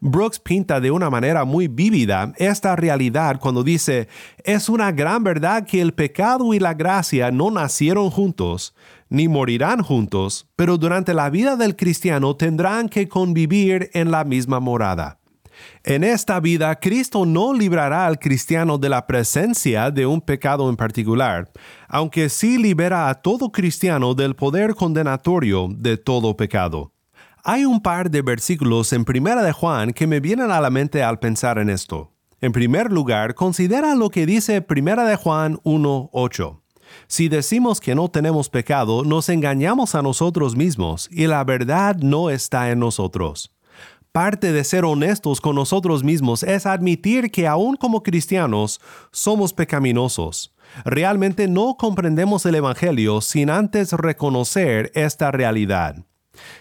Brooks 0.00 0.38
pinta 0.38 0.80
de 0.80 0.90
una 0.90 1.10
manera 1.10 1.44
muy 1.44 1.68
vívida 1.68 2.32
esta 2.36 2.76
realidad 2.76 3.38
cuando 3.40 3.62
dice, 3.62 4.08
es 4.44 4.68
una 4.68 4.92
gran 4.92 5.24
verdad 5.24 5.66
que 5.66 5.80
el 5.80 5.94
pecado 5.94 6.54
y 6.54 6.58
la 6.58 6.74
gracia 6.74 7.30
no 7.30 7.50
nacieron 7.50 8.10
juntos, 8.10 8.74
ni 9.08 9.28
morirán 9.28 9.82
juntos, 9.82 10.48
pero 10.56 10.78
durante 10.78 11.14
la 11.14 11.30
vida 11.30 11.56
del 11.56 11.76
cristiano 11.76 12.36
tendrán 12.36 12.88
que 12.88 13.08
convivir 13.08 13.90
en 13.92 14.10
la 14.10 14.24
misma 14.24 14.60
morada. 14.60 15.20
En 15.84 16.04
esta 16.04 16.40
vida, 16.40 16.78
Cristo 16.78 17.26
no 17.26 17.52
librará 17.52 18.06
al 18.06 18.18
cristiano 18.18 18.78
de 18.78 18.88
la 18.88 19.06
presencia 19.06 19.90
de 19.90 20.06
un 20.06 20.20
pecado 20.20 20.68
en 20.70 20.76
particular, 20.76 21.50
aunque 21.88 22.28
sí 22.28 22.58
libera 22.58 23.08
a 23.08 23.14
todo 23.14 23.50
cristiano 23.50 24.14
del 24.14 24.34
poder 24.34 24.74
condenatorio 24.74 25.68
de 25.70 25.96
todo 25.96 26.36
pecado. 26.36 26.92
Hay 27.42 27.64
un 27.64 27.80
par 27.80 28.10
de 28.10 28.20
versículos 28.20 28.92
en 28.92 29.06
Primera 29.06 29.42
de 29.42 29.52
Juan 29.52 29.94
que 29.94 30.06
me 30.06 30.20
vienen 30.20 30.50
a 30.50 30.60
la 30.60 30.68
mente 30.68 31.02
al 31.02 31.18
pensar 31.18 31.58
en 31.58 31.70
esto. 31.70 32.12
En 32.42 32.52
primer 32.52 32.92
lugar, 32.92 33.34
considera 33.34 33.94
lo 33.94 34.10
que 34.10 34.26
dice 34.26 34.60
Primera 34.60 35.04
de 35.04 35.16
Juan 35.16 35.58
1:8. 35.64 36.60
Si 37.06 37.28
decimos 37.28 37.80
que 37.80 37.94
no 37.94 38.10
tenemos 38.10 38.50
pecado, 38.50 39.04
nos 39.04 39.30
engañamos 39.30 39.94
a 39.94 40.02
nosotros 40.02 40.54
mismos 40.54 41.08
y 41.10 41.26
la 41.28 41.42
verdad 41.44 41.96
no 41.96 42.28
está 42.28 42.70
en 42.70 42.80
nosotros. 42.80 43.54
Parte 44.12 44.52
de 44.52 44.64
ser 44.64 44.84
honestos 44.84 45.40
con 45.40 45.54
nosotros 45.54 46.04
mismos 46.04 46.42
es 46.42 46.66
admitir 46.66 47.30
que 47.30 47.46
aún 47.46 47.76
como 47.76 48.02
cristianos 48.02 48.80
somos 49.12 49.54
pecaminosos. 49.54 50.54
Realmente 50.84 51.48
no 51.48 51.76
comprendemos 51.78 52.44
el 52.44 52.56
Evangelio 52.56 53.22
sin 53.22 53.48
antes 53.48 53.92
reconocer 53.92 54.90
esta 54.94 55.30
realidad. 55.30 56.04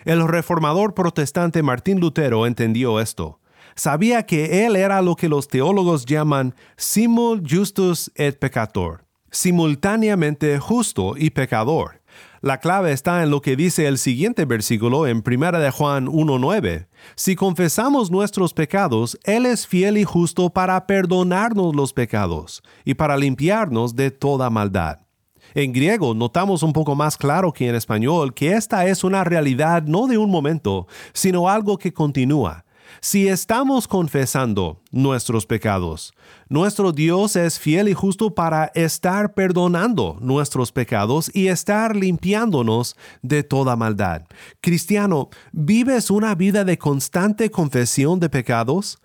El 0.06 0.28
reformador 0.28 0.94
protestante 0.94 1.63
Martín 1.63 2.00
Lutero 2.00 2.46
entendió 2.46 3.00
esto. 3.00 3.39
Sabía 3.76 4.26
que 4.26 4.65
él 4.65 4.76
era 4.76 5.02
lo 5.02 5.15
que 5.15 5.30
los 5.30 5.48
teólogos 5.48 6.06
llaman 6.06 6.54
simul 6.76 7.42
justus 7.50 8.12
et 8.15 8.38
peccator, 8.38 9.06
simultáneamente 9.32 10.60
justo 10.60 11.13
y 11.18 11.30
pecador. 11.30 12.02
La 12.42 12.60
clave 12.60 12.94
está 12.94 13.22
en 13.24 13.30
lo 13.30 13.42
que 13.42 13.56
dice 13.56 13.88
el 13.88 13.98
siguiente 13.98 14.46
versículo 14.46 15.08
en 15.08 15.24
1 15.26 15.60
de 15.60 15.72
Juan 15.72 16.08
1.9. 16.08 16.88
Si 17.15 17.36
confesamos 17.36 18.12
nuestros 18.12 18.54
pecados, 18.54 19.20
Él 19.24 19.46
es 19.46 19.68
fiel 19.68 19.98
y 19.98 20.06
justo 20.06 20.50
para 20.50 20.88
perdonarnos 20.88 21.76
los 21.76 21.94
pecados 21.94 22.63
y 22.86 22.94
para 22.94 23.18
limpiarnos 23.18 23.96
de 23.96 24.12
toda 24.12 24.50
maldad. 24.50 25.09
En 25.55 25.73
griego 25.73 26.13
notamos 26.13 26.63
un 26.63 26.73
poco 26.73 26.95
más 26.95 27.17
claro 27.17 27.51
que 27.51 27.67
en 27.67 27.75
español 27.75 28.33
que 28.33 28.53
esta 28.53 28.85
es 28.85 29.03
una 29.03 29.23
realidad 29.23 29.83
no 29.83 30.07
de 30.07 30.17
un 30.17 30.29
momento, 30.29 30.88
sino 31.13 31.49
algo 31.49 31.77
que 31.77 31.93
continúa. 31.93 32.65
Si 33.01 33.27
estamos 33.27 33.88
confesando 33.88 34.81
nuestros 34.91 35.45
pecados, 35.45 36.13
nuestro 36.49 36.91
Dios 36.91 37.35
es 37.35 37.57
fiel 37.57 37.88
y 37.88 37.93
justo 37.93 38.33
para 38.35 38.71
estar 38.75 39.33
perdonando 39.33 40.17
nuestros 40.19 40.71
pecados 40.71 41.31
y 41.33 41.47
estar 41.47 41.95
limpiándonos 41.95 42.97
de 43.21 43.43
toda 43.43 43.75
maldad. 43.75 44.23
Cristiano, 44.59 45.29
¿vives 45.51 46.12
una 46.12 46.35
vida 46.35 46.65
de 46.65 46.77
constante 46.77 47.49
confesión 47.51 48.19
de 48.19 48.29
pecados? 48.29 48.99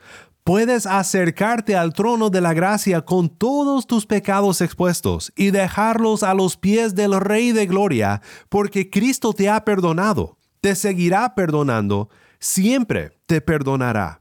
Puedes 0.44 0.84
acercarte 0.84 1.74
al 1.74 1.94
trono 1.94 2.28
de 2.28 2.42
la 2.42 2.52
gracia 2.52 3.00
con 3.00 3.30
todos 3.30 3.86
tus 3.86 4.04
pecados 4.04 4.60
expuestos 4.60 5.32
y 5.34 5.50
dejarlos 5.50 6.22
a 6.22 6.34
los 6.34 6.58
pies 6.58 6.94
del 6.94 7.18
Rey 7.18 7.52
de 7.52 7.66
Gloria, 7.66 8.20
porque 8.50 8.90
Cristo 8.90 9.32
te 9.32 9.48
ha 9.48 9.64
perdonado, 9.64 10.36
te 10.60 10.74
seguirá 10.74 11.34
perdonando, 11.34 12.10
siempre 12.38 13.18
te 13.26 13.40
perdonará. 13.40 14.20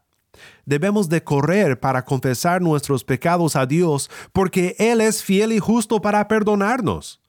Debemos 0.65 1.09
de 1.09 1.23
correr 1.23 1.79
para 1.79 2.05
confesar 2.05 2.61
nuestros 2.61 3.03
pecados 3.03 3.57
a 3.57 3.65
Dios, 3.65 4.09
porque 4.31 4.77
Él 4.79 5.01
es 5.01 5.21
fiel 5.21 5.51
y 5.51 5.59
justo 5.59 6.01
para 6.01 6.27
perdonarnos. 6.29 7.22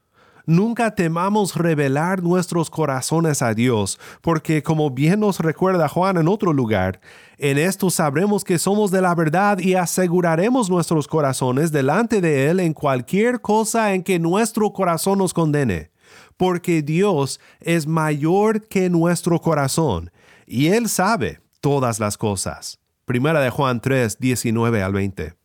Nunca 0.47 0.95
temamos 0.95 1.55
revelar 1.55 2.23
nuestros 2.23 2.69
corazones 2.69 3.41
a 3.41 3.55
Dios, 3.55 3.99
porque 4.21 4.63
como 4.63 4.91
bien 4.91 5.21
nos 5.21 5.41
recuerda 5.41 5.89
Juan 5.89 6.19
en 6.19 6.29
otro 6.29 6.53
lugar, 6.53 7.01
en 7.39 7.57
esto 7.57 7.89
sabremos 7.89 8.45
que 8.45 8.59
somos 8.59 8.91
de 8.91 9.01
la 9.01 9.15
verdad 9.15 9.59
y 9.59 9.75
aseguraremos 9.75 10.69
nuestros 10.69 11.09
corazones 11.09 11.73
delante 11.73 12.21
de 12.21 12.51
Él 12.51 12.61
en 12.61 12.75
cualquier 12.75 13.41
cosa 13.41 13.95
en 13.95 14.03
que 14.03 14.19
nuestro 14.19 14.71
corazón 14.75 15.19
nos 15.19 15.33
condene, 15.33 15.91
porque 16.37 16.83
Dios 16.83 17.41
es 17.61 17.87
mayor 17.87 18.69
que 18.69 18.91
nuestro 18.91 19.41
corazón, 19.41 20.11
y 20.47 20.67
Él 20.67 20.91
sabe 20.91 21.41
todas 21.63 21.99
las 22.01 22.19
cosas. 22.19 22.79
Primera 23.07 23.41
de 23.41 23.49
Juan 23.49 23.81
3, 23.81 24.19
19 24.19 24.83
al 24.83 24.93
20. 24.93 25.44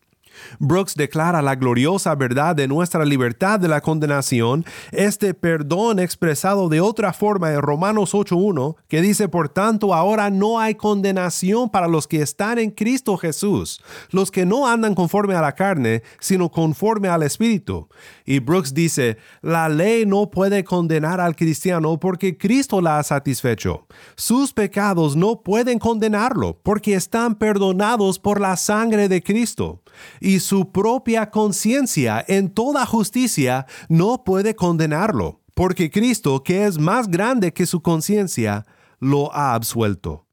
Brooks 0.58 0.94
declara 0.94 1.42
la 1.42 1.56
gloriosa 1.56 2.14
verdad 2.14 2.56
de 2.56 2.68
nuestra 2.68 3.04
libertad 3.04 3.60
de 3.60 3.68
la 3.68 3.80
condenación, 3.80 4.64
este 4.92 5.34
perdón 5.34 5.98
expresado 5.98 6.68
de 6.68 6.80
otra 6.80 7.12
forma 7.12 7.52
en 7.52 7.60
Romanos 7.60 8.14
8.1, 8.14 8.76
que 8.88 9.00
dice, 9.00 9.28
por 9.28 9.48
tanto, 9.48 9.94
ahora 9.94 10.30
no 10.30 10.58
hay 10.58 10.74
condenación 10.74 11.70
para 11.70 11.88
los 11.88 12.06
que 12.06 12.22
están 12.22 12.58
en 12.58 12.70
Cristo 12.70 13.16
Jesús, 13.16 13.82
los 14.10 14.30
que 14.30 14.46
no 14.46 14.66
andan 14.66 14.94
conforme 14.94 15.34
a 15.34 15.40
la 15.40 15.54
carne, 15.54 16.02
sino 16.20 16.50
conforme 16.50 17.08
al 17.08 17.22
Espíritu. 17.22 17.88
Y 18.24 18.38
Brooks 18.38 18.74
dice, 18.74 19.18
la 19.42 19.68
ley 19.68 20.06
no 20.06 20.30
puede 20.30 20.64
condenar 20.64 21.20
al 21.20 21.36
cristiano 21.36 21.98
porque 21.98 22.36
Cristo 22.36 22.80
la 22.80 22.98
ha 22.98 23.02
satisfecho. 23.02 23.86
Sus 24.16 24.52
pecados 24.52 25.16
no 25.16 25.42
pueden 25.42 25.78
condenarlo 25.78 26.58
porque 26.62 26.94
están 26.94 27.34
perdonados 27.34 28.18
por 28.18 28.40
la 28.40 28.56
sangre 28.56 29.08
de 29.08 29.22
Cristo 29.22 29.82
y 30.20 30.40
su 30.40 30.70
propia 30.72 31.30
conciencia 31.30 32.24
en 32.26 32.50
toda 32.50 32.86
justicia 32.86 33.66
no 33.88 34.24
puede 34.24 34.54
condenarlo, 34.54 35.40
porque 35.54 35.90
Cristo, 35.90 36.42
que 36.42 36.66
es 36.66 36.78
más 36.78 37.08
grande 37.08 37.52
que 37.52 37.66
su 37.66 37.82
conciencia, 37.82 38.66
lo 38.98 39.34
ha 39.34 39.54
absuelto. 39.54 40.26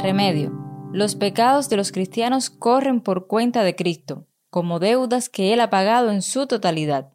Remedio. 0.00 0.52
Los 0.92 1.14
pecados 1.14 1.68
de 1.68 1.76
los 1.76 1.92
cristianos 1.92 2.50
corren 2.50 3.00
por 3.00 3.28
cuenta 3.28 3.62
de 3.62 3.76
Cristo, 3.76 4.26
como 4.50 4.80
deudas 4.80 5.28
que 5.28 5.52
Él 5.52 5.60
ha 5.60 5.70
pagado 5.70 6.10
en 6.10 6.22
su 6.22 6.46
totalidad. 6.46 7.12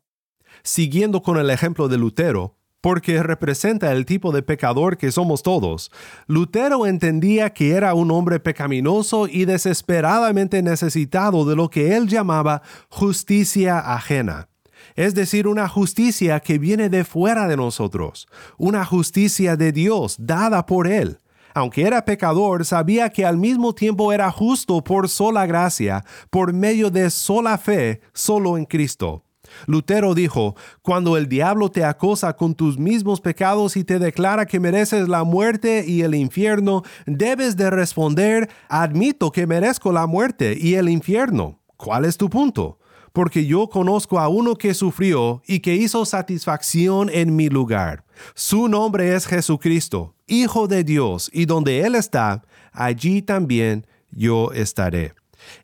siguiendo 0.64 1.22
con 1.22 1.38
el 1.38 1.50
ejemplo 1.50 1.88
de 1.88 1.98
Lutero, 1.98 2.56
porque 2.86 3.24
representa 3.24 3.92
el 3.92 4.06
tipo 4.06 4.32
de 4.32 4.44
pecador 4.44 4.96
que 4.96 5.12
somos 5.12 5.42
todos. 5.42 5.92
Lutero 6.28 6.86
entendía 6.86 7.52
que 7.52 7.72
era 7.72 7.96
un 7.96 8.12
hombre 8.12 8.40
pecaminoso 8.40 9.28
y 9.28 9.46
desesperadamente 9.46 10.62
necesitado 10.62 11.46
de 11.46 11.56
lo 11.56 11.72
que 11.72 11.98
él 11.98 12.08
llamaba 12.08 12.62
justicia 12.90 13.80
ajena 13.80 14.50
es 14.96 15.16
decir, 15.16 15.48
una 15.48 15.68
justicia 15.68 16.40
que 16.42 16.60
viene 16.60 16.90
de 16.90 17.04
fuera 17.04 17.48
de 17.48 17.58
nosotros, 17.58 18.28
una 18.60 18.86
justicia 18.86 19.58
de 19.58 19.72
Dios 19.72 20.18
dada 20.20 20.68
por 20.68 20.88
Él. 20.88 21.18
Aunque 21.56 21.88
era 21.88 22.06
pecador, 22.06 22.66
sabía 22.66 23.10
que 23.10 23.26
al 23.26 23.38
mismo 23.38 23.74
tiempo 23.74 24.14
era 24.14 24.30
justo 24.30 24.84
por 24.84 25.10
sola 25.10 25.48
gracia, 25.48 26.06
por 26.30 26.54
medio 26.54 26.92
de 26.92 27.10
sola 27.10 27.58
fe, 27.58 28.02
solo 28.14 28.60
en 28.60 28.66
Cristo. 28.66 29.25
Lutero 29.66 30.14
dijo, 30.14 30.56
cuando 30.82 31.18
el 31.18 31.28
diablo 31.28 31.70
te 31.70 31.84
acosa 31.84 32.36
con 32.36 32.56
tus 32.56 32.78
mismos 32.78 33.22
pecados 33.22 33.78
y 33.78 33.84
te 33.84 34.00
declara 34.00 34.46
que 34.46 34.60
mereces 34.60 35.08
la 35.08 35.24
muerte 35.24 35.84
y 35.88 36.02
el 36.02 36.16
infierno, 36.16 36.84
debes 37.06 37.56
de 37.56 37.70
responder, 37.70 38.50
admito 38.70 39.32
que 39.32 39.48
merezco 39.48 39.92
la 39.92 40.08
muerte 40.08 40.58
y 40.60 40.76
el 40.76 40.90
infierno. 40.90 41.60
¿Cuál 41.78 42.06
es 42.06 42.18
tu 42.18 42.30
punto? 42.30 42.80
porque 43.16 43.46
yo 43.46 43.70
conozco 43.70 44.20
a 44.20 44.28
uno 44.28 44.58
que 44.58 44.74
sufrió 44.74 45.42
y 45.48 45.62
que 45.62 45.74
hizo 45.74 46.04
satisfacción 46.04 47.10
en 47.10 47.34
mi 47.34 47.48
lugar. 47.48 48.04
Su 48.34 48.68
nombre 48.68 49.16
es 49.16 49.26
Jesucristo, 49.26 50.16
Hijo 50.28 50.68
de 50.68 50.84
Dios, 50.84 51.30
y 51.32 51.46
donde 51.46 51.86
Él 51.86 51.96
está, 51.96 52.44
allí 52.74 53.22
también 53.22 53.88
yo 54.12 54.52
estaré. 54.52 55.14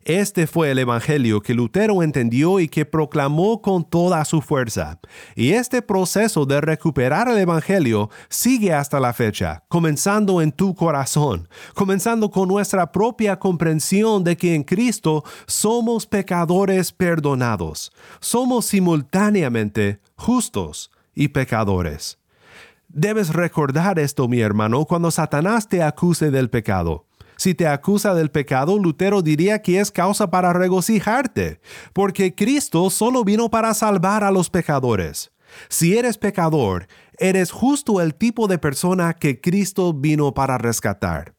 Este 0.04 0.46
fue 0.46 0.70
el 0.70 0.78
Evangelio 0.78 1.40
que 1.40 1.54
Lutero 1.54 2.02
entendió 2.02 2.60
y 2.60 2.68
que 2.68 2.84
proclamó 2.84 3.62
con 3.62 3.84
toda 3.84 4.24
su 4.24 4.40
fuerza. 4.40 4.98
Y 5.36 5.52
este 5.52 5.82
proceso 5.82 6.46
de 6.46 6.60
recuperar 6.60 7.28
el 7.28 7.38
Evangelio 7.38 8.10
sigue 8.28 8.72
hasta 8.72 9.00
la 9.00 9.12
fecha, 9.12 9.64
comenzando 9.68 10.40
en 10.40 10.52
tu 10.52 10.74
corazón, 10.74 11.48
comenzando 11.74 12.30
con 12.30 12.48
nuestra 12.48 12.90
propia 12.92 13.38
comprensión 13.38 14.24
de 14.24 14.36
que 14.36 14.54
en 14.54 14.64
Cristo 14.64 15.24
somos 15.46 16.06
pecadores 16.06 16.92
perdonados. 16.92 17.92
Somos 18.20 18.66
simultáneamente 18.66 20.00
justos 20.16 20.90
y 21.14 21.28
pecadores. 21.28 22.18
Debes 22.88 23.30
recordar 23.30 23.98
esto, 23.98 24.28
mi 24.28 24.40
hermano, 24.40 24.84
cuando 24.84 25.10
Satanás 25.10 25.66
te 25.66 25.82
acuse 25.82 26.30
del 26.30 26.50
pecado. 26.50 27.06
Si 27.36 27.54
te 27.54 27.66
acusa 27.66 28.14
del 28.14 28.30
pecado, 28.30 28.78
Lutero 28.78 29.22
diría 29.22 29.62
que 29.62 29.80
es 29.80 29.90
causa 29.90 30.30
para 30.30 30.52
regocijarte, 30.52 31.60
porque 31.92 32.34
Cristo 32.34 32.88
solo 32.90 33.24
vino 33.24 33.50
para 33.50 33.74
salvar 33.74 34.24
a 34.24 34.30
los 34.30 34.50
pecadores. 34.50 35.32
Si 35.68 35.96
eres 35.96 36.18
pecador, 36.18 36.86
eres 37.18 37.50
justo 37.50 38.00
el 38.00 38.14
tipo 38.14 38.48
de 38.48 38.58
persona 38.58 39.14
que 39.14 39.40
Cristo 39.40 39.92
vino 39.92 40.32
para 40.34 40.58
rescatar. 40.58 41.34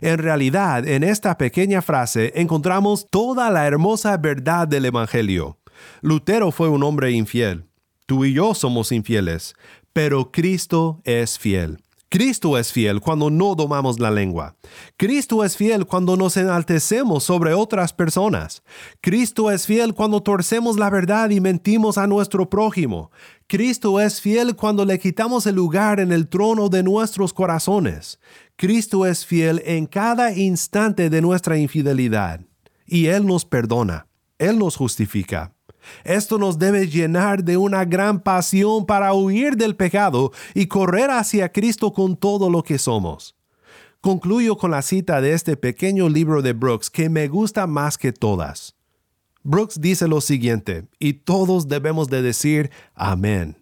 En 0.00 0.18
realidad, 0.18 0.86
en 0.86 1.04
esta 1.04 1.36
pequeña 1.36 1.82
frase 1.82 2.32
encontramos 2.34 3.06
toda 3.10 3.50
la 3.50 3.66
hermosa 3.66 4.16
verdad 4.16 4.66
del 4.66 4.86
Evangelio. 4.86 5.58
Lutero 6.00 6.50
fue 6.50 6.68
un 6.68 6.82
hombre 6.82 7.10
infiel. 7.12 7.66
Tú 8.06 8.24
y 8.24 8.32
yo 8.32 8.54
somos 8.54 8.92
infieles, 8.92 9.54
pero 9.92 10.30
Cristo 10.30 11.00
es 11.04 11.38
fiel. 11.38 11.82
Cristo 12.08 12.56
es 12.56 12.72
fiel 12.72 13.00
cuando 13.00 13.30
no 13.30 13.56
domamos 13.56 13.98
la 13.98 14.12
lengua. 14.12 14.54
Cristo 14.96 15.42
es 15.42 15.56
fiel 15.56 15.86
cuando 15.86 16.16
nos 16.16 16.36
enaltecemos 16.36 17.24
sobre 17.24 17.52
otras 17.52 17.92
personas. 17.92 18.62
Cristo 19.00 19.50
es 19.50 19.66
fiel 19.66 19.92
cuando 19.92 20.22
torcemos 20.22 20.78
la 20.78 20.88
verdad 20.88 21.30
y 21.30 21.40
mentimos 21.40 21.98
a 21.98 22.06
nuestro 22.06 22.48
prójimo. 22.48 23.10
Cristo 23.48 24.00
es 24.00 24.20
fiel 24.20 24.54
cuando 24.54 24.84
le 24.84 25.00
quitamos 25.00 25.46
el 25.46 25.56
lugar 25.56 25.98
en 25.98 26.12
el 26.12 26.28
trono 26.28 26.68
de 26.68 26.84
nuestros 26.84 27.32
corazones. 27.32 28.20
Cristo 28.54 29.04
es 29.04 29.26
fiel 29.26 29.60
en 29.66 29.86
cada 29.86 30.32
instante 30.32 31.10
de 31.10 31.20
nuestra 31.20 31.58
infidelidad. 31.58 32.40
Y 32.86 33.06
Él 33.06 33.26
nos 33.26 33.44
perdona. 33.44 34.06
Él 34.38 34.58
nos 34.58 34.76
justifica. 34.76 35.55
Esto 36.04 36.38
nos 36.38 36.58
debe 36.58 36.88
llenar 36.88 37.44
de 37.44 37.56
una 37.56 37.84
gran 37.84 38.20
pasión 38.20 38.86
para 38.86 39.12
huir 39.14 39.56
del 39.56 39.76
pecado 39.76 40.32
y 40.54 40.66
correr 40.66 41.10
hacia 41.10 41.50
Cristo 41.50 41.92
con 41.92 42.16
todo 42.16 42.50
lo 42.50 42.62
que 42.62 42.78
somos. 42.78 43.36
Concluyo 44.00 44.56
con 44.56 44.70
la 44.70 44.82
cita 44.82 45.20
de 45.20 45.32
este 45.32 45.56
pequeño 45.56 46.08
libro 46.08 46.42
de 46.42 46.52
Brooks 46.52 46.90
que 46.90 47.08
me 47.08 47.28
gusta 47.28 47.66
más 47.66 47.98
que 47.98 48.12
todas. 48.12 48.76
Brooks 49.42 49.80
dice 49.80 50.08
lo 50.08 50.20
siguiente, 50.20 50.88
y 50.98 51.14
todos 51.14 51.68
debemos 51.68 52.08
de 52.08 52.22
decir 52.22 52.70
amén. 52.94 53.56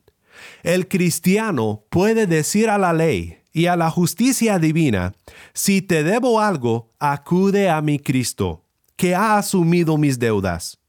El 0.63 0.89
cristiano 0.89 1.85
puede 1.91 2.27
decir 2.27 2.71
a 2.71 2.79
la 2.79 2.93
ley 2.93 3.39
y 3.53 3.67
a 3.67 3.77
la 3.77 3.91
justicia 3.91 4.59
divina, 4.59 5.15
si 5.53 5.81
te 5.81 6.03
debo 6.03 6.41
algo, 6.41 6.91
acude 6.99 7.71
a 7.71 7.81
mi 7.83 7.99
Cristo, 7.99 8.65
que 8.97 9.15
ha 9.15 9.39
asumido 9.39 9.97
mis 9.97 10.19
deudas. 10.19 10.81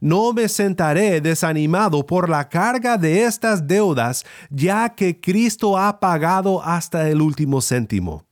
No 0.00 0.32
me 0.32 0.48
sentaré 0.48 1.20
desanimado 1.20 2.04
por 2.06 2.28
la 2.28 2.48
carga 2.48 2.96
de 2.96 3.24
estas 3.24 3.66
deudas, 3.66 4.24
ya 4.50 4.90
que 4.90 5.20
Cristo 5.20 5.78
ha 5.78 6.00
pagado 6.00 6.62
hasta 6.62 7.08
el 7.08 7.20
último 7.20 7.60
céntimo. 7.60 8.24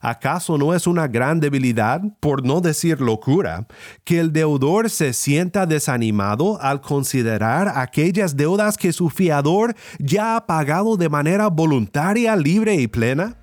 ¿Acaso 0.00 0.58
no 0.58 0.74
es 0.74 0.86
una 0.86 1.06
gran 1.06 1.40
debilidad, 1.40 2.00
por 2.20 2.44
no 2.44 2.60
decir 2.60 3.00
locura, 3.00 3.66
que 4.04 4.20
el 4.20 4.32
deudor 4.32 4.90
se 4.90 5.12
sienta 5.12 5.66
desanimado 5.66 6.60
al 6.60 6.80
considerar 6.80 7.72
aquellas 7.74 8.36
deudas 8.36 8.76
que 8.76 8.92
su 8.92 9.10
fiador 9.10 9.74
ya 9.98 10.36
ha 10.36 10.46
pagado 10.46 10.96
de 10.96 11.08
manera 11.08 11.48
voluntaria, 11.48 12.36
libre 12.36 12.74
y 12.76 12.86
plena? 12.88 13.36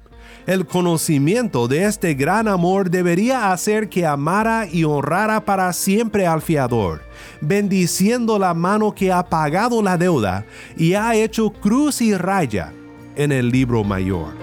El 0.46 0.66
conocimiento 0.66 1.70
de 1.70 1.86
este 1.86 2.16
gran 2.16 2.50
amor 2.50 2.90
debería 2.90 3.54
hacer 3.54 3.88
que 3.88 4.06
amara 4.06 4.68
y 4.70 4.84
honrara 4.84 5.46
para 5.46 5.72
siempre 5.72 6.28
al 6.28 6.42
fiador, 6.42 7.02
bendiciendo 7.40 8.38
la 8.38 8.54
mano 8.54 8.94
que 8.94 9.10
ha 9.10 9.24
pagado 9.24 9.82
la 9.82 9.98
deuda 9.98 10.46
y 10.76 10.96
ha 10.96 11.16
hecho 11.16 11.50
cruz 11.50 12.02
y 12.02 12.14
raya 12.14 12.74
en 13.16 13.32
el 13.32 13.50
libro 13.52 13.86
mayor. 13.86 14.34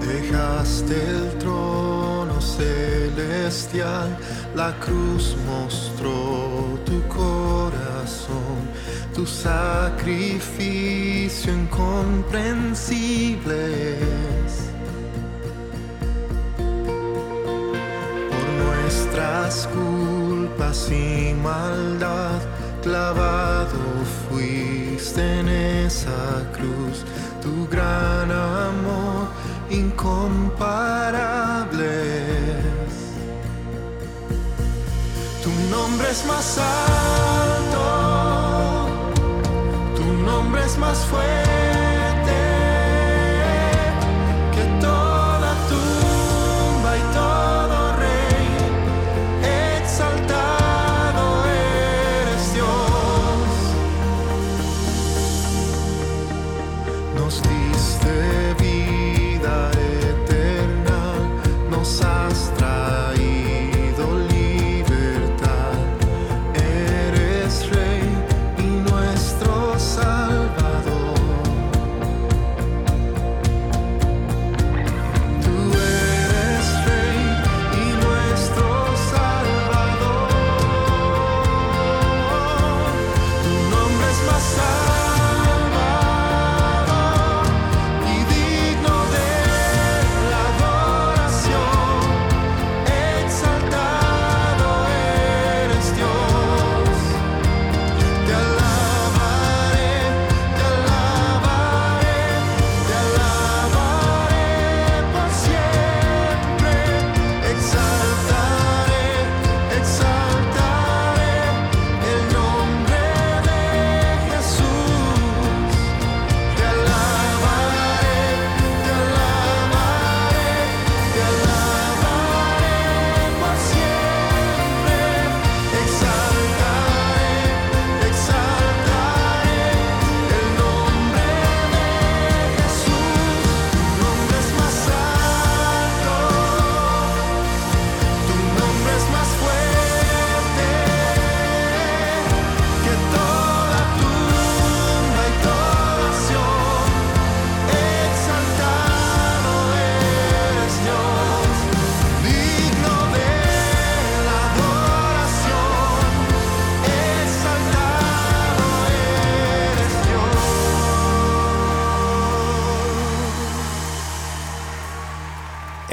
Dejaste 0.00 0.94
el 0.94 1.38
trono 1.38 2.40
celestial, 2.40 4.16
la 4.54 4.72
cruz 4.78 5.36
mostró 5.48 6.78
tu 6.84 7.02
corazón 7.08 8.61
tu 9.14 9.26
sacrificio 9.26 11.52
incomprensible. 11.52 13.98
Por 18.30 18.46
nuestras 18.64 19.68
culpas 19.68 20.90
y 20.90 21.34
maldad, 21.42 22.40
clavado 22.82 23.78
fuiste 24.28 25.40
en 25.40 25.48
esa 25.48 26.50
cruz, 26.52 27.04
tu 27.42 27.66
gran 27.68 28.30
amor 28.30 29.28
incomparable. 29.70 32.22
Tu 35.42 35.50
nombre 35.70 36.10
es 36.10 36.24
más 36.26 36.58
alto 36.58 37.51
nombre 40.94 41.51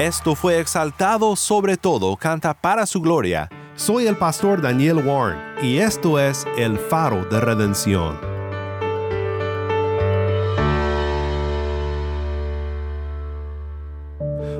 Esto 0.00 0.34
fue 0.34 0.58
exaltado 0.58 1.36
sobre 1.36 1.76
todo, 1.76 2.16
canta 2.16 2.54
para 2.54 2.86
su 2.86 3.02
gloria. 3.02 3.50
Soy 3.74 4.06
el 4.06 4.16
pastor 4.16 4.62
Daniel 4.62 5.06
Warren 5.06 5.38
y 5.62 5.76
esto 5.76 6.18
es 6.18 6.46
el 6.56 6.78
faro 6.78 7.26
de 7.26 7.38
redención. 7.38 8.18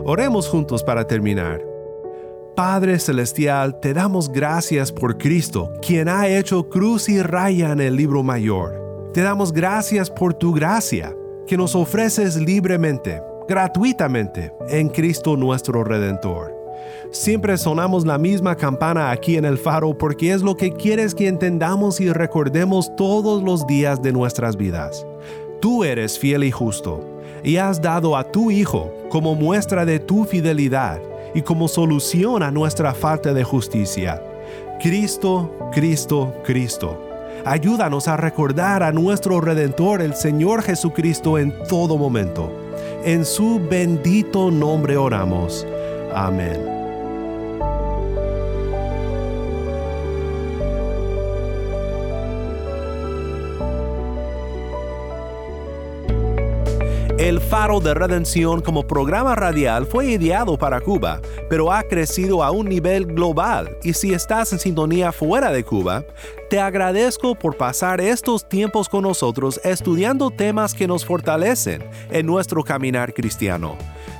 Oremos 0.04 0.46
juntos 0.46 0.84
para 0.84 1.06
terminar. 1.06 1.62
Padre 2.54 2.98
Celestial, 2.98 3.80
te 3.80 3.94
damos 3.94 4.30
gracias 4.30 4.92
por 4.92 5.16
Cristo, 5.16 5.72
quien 5.80 6.10
ha 6.10 6.28
hecho 6.28 6.68
cruz 6.68 7.08
y 7.08 7.22
raya 7.22 7.72
en 7.72 7.80
el 7.80 7.96
libro 7.96 8.22
mayor. 8.22 9.10
Te 9.14 9.22
damos 9.22 9.54
gracias 9.54 10.10
por 10.10 10.34
tu 10.34 10.52
gracia, 10.52 11.16
que 11.46 11.56
nos 11.56 11.74
ofreces 11.74 12.36
libremente, 12.36 13.22
gratuitamente, 13.48 14.52
en 14.68 14.88
Cristo 14.88 15.36
nuestro 15.36 15.84
Redentor. 15.84 16.60
Siempre 17.10 17.58
sonamos 17.58 18.06
la 18.06 18.18
misma 18.18 18.54
campana 18.54 19.10
aquí 19.10 19.36
en 19.36 19.44
el 19.44 19.58
faro 19.58 19.96
porque 19.96 20.32
es 20.32 20.42
lo 20.42 20.56
que 20.56 20.72
quieres 20.72 21.14
que 21.14 21.26
entendamos 21.26 22.00
y 22.00 22.12
recordemos 22.12 22.94
todos 22.96 23.42
los 23.42 23.66
días 23.66 24.00
de 24.00 24.12
nuestras 24.12 24.56
vidas. 24.56 25.04
Tú 25.60 25.84
eres 25.84 26.18
fiel 26.18 26.44
y 26.44 26.50
justo, 26.50 27.04
y 27.42 27.56
has 27.56 27.82
dado 27.82 28.16
a 28.16 28.24
tu 28.24 28.50
Hijo 28.50 28.92
como 29.10 29.34
muestra 29.34 29.84
de 29.84 29.98
tu 29.98 30.24
fidelidad 30.24 31.00
y 31.34 31.42
como 31.42 31.68
solución 31.68 32.42
a 32.42 32.50
nuestra 32.50 32.94
falta 32.94 33.34
de 33.34 33.44
justicia. 33.44 34.22
Cristo, 34.80 35.50
Cristo, 35.72 36.32
Cristo. 36.44 36.98
Ayúdanos 37.44 38.06
a 38.08 38.16
recordar 38.16 38.82
a 38.82 38.92
nuestro 38.92 39.40
Redentor, 39.40 40.02
el 40.02 40.14
Señor 40.14 40.62
Jesucristo, 40.62 41.38
en 41.38 41.54
todo 41.68 41.96
momento. 41.96 42.50
En 43.04 43.24
su 43.24 43.58
bendito 43.58 44.50
nombre 44.50 44.96
oramos. 44.96 45.66
Amén. 46.14 46.79
El 57.20 57.38
Faro 57.38 57.80
de 57.80 57.92
Redención 57.92 58.62
como 58.62 58.86
programa 58.86 59.34
radial 59.34 59.84
fue 59.84 60.06
ideado 60.06 60.56
para 60.56 60.80
Cuba, 60.80 61.20
pero 61.50 61.70
ha 61.70 61.82
crecido 61.82 62.42
a 62.42 62.50
un 62.50 62.66
nivel 62.66 63.04
global 63.04 63.76
y 63.82 63.92
si 63.92 64.14
estás 64.14 64.54
en 64.54 64.58
sintonía 64.58 65.12
fuera 65.12 65.52
de 65.52 65.62
Cuba, 65.62 66.02
te 66.48 66.58
agradezco 66.58 67.34
por 67.34 67.58
pasar 67.58 68.00
estos 68.00 68.48
tiempos 68.48 68.88
con 68.88 69.02
nosotros 69.02 69.60
estudiando 69.64 70.30
temas 70.30 70.72
que 70.72 70.88
nos 70.88 71.04
fortalecen 71.04 71.84
en 72.10 72.24
nuestro 72.24 72.64
caminar 72.64 73.12
cristiano. 73.12 73.76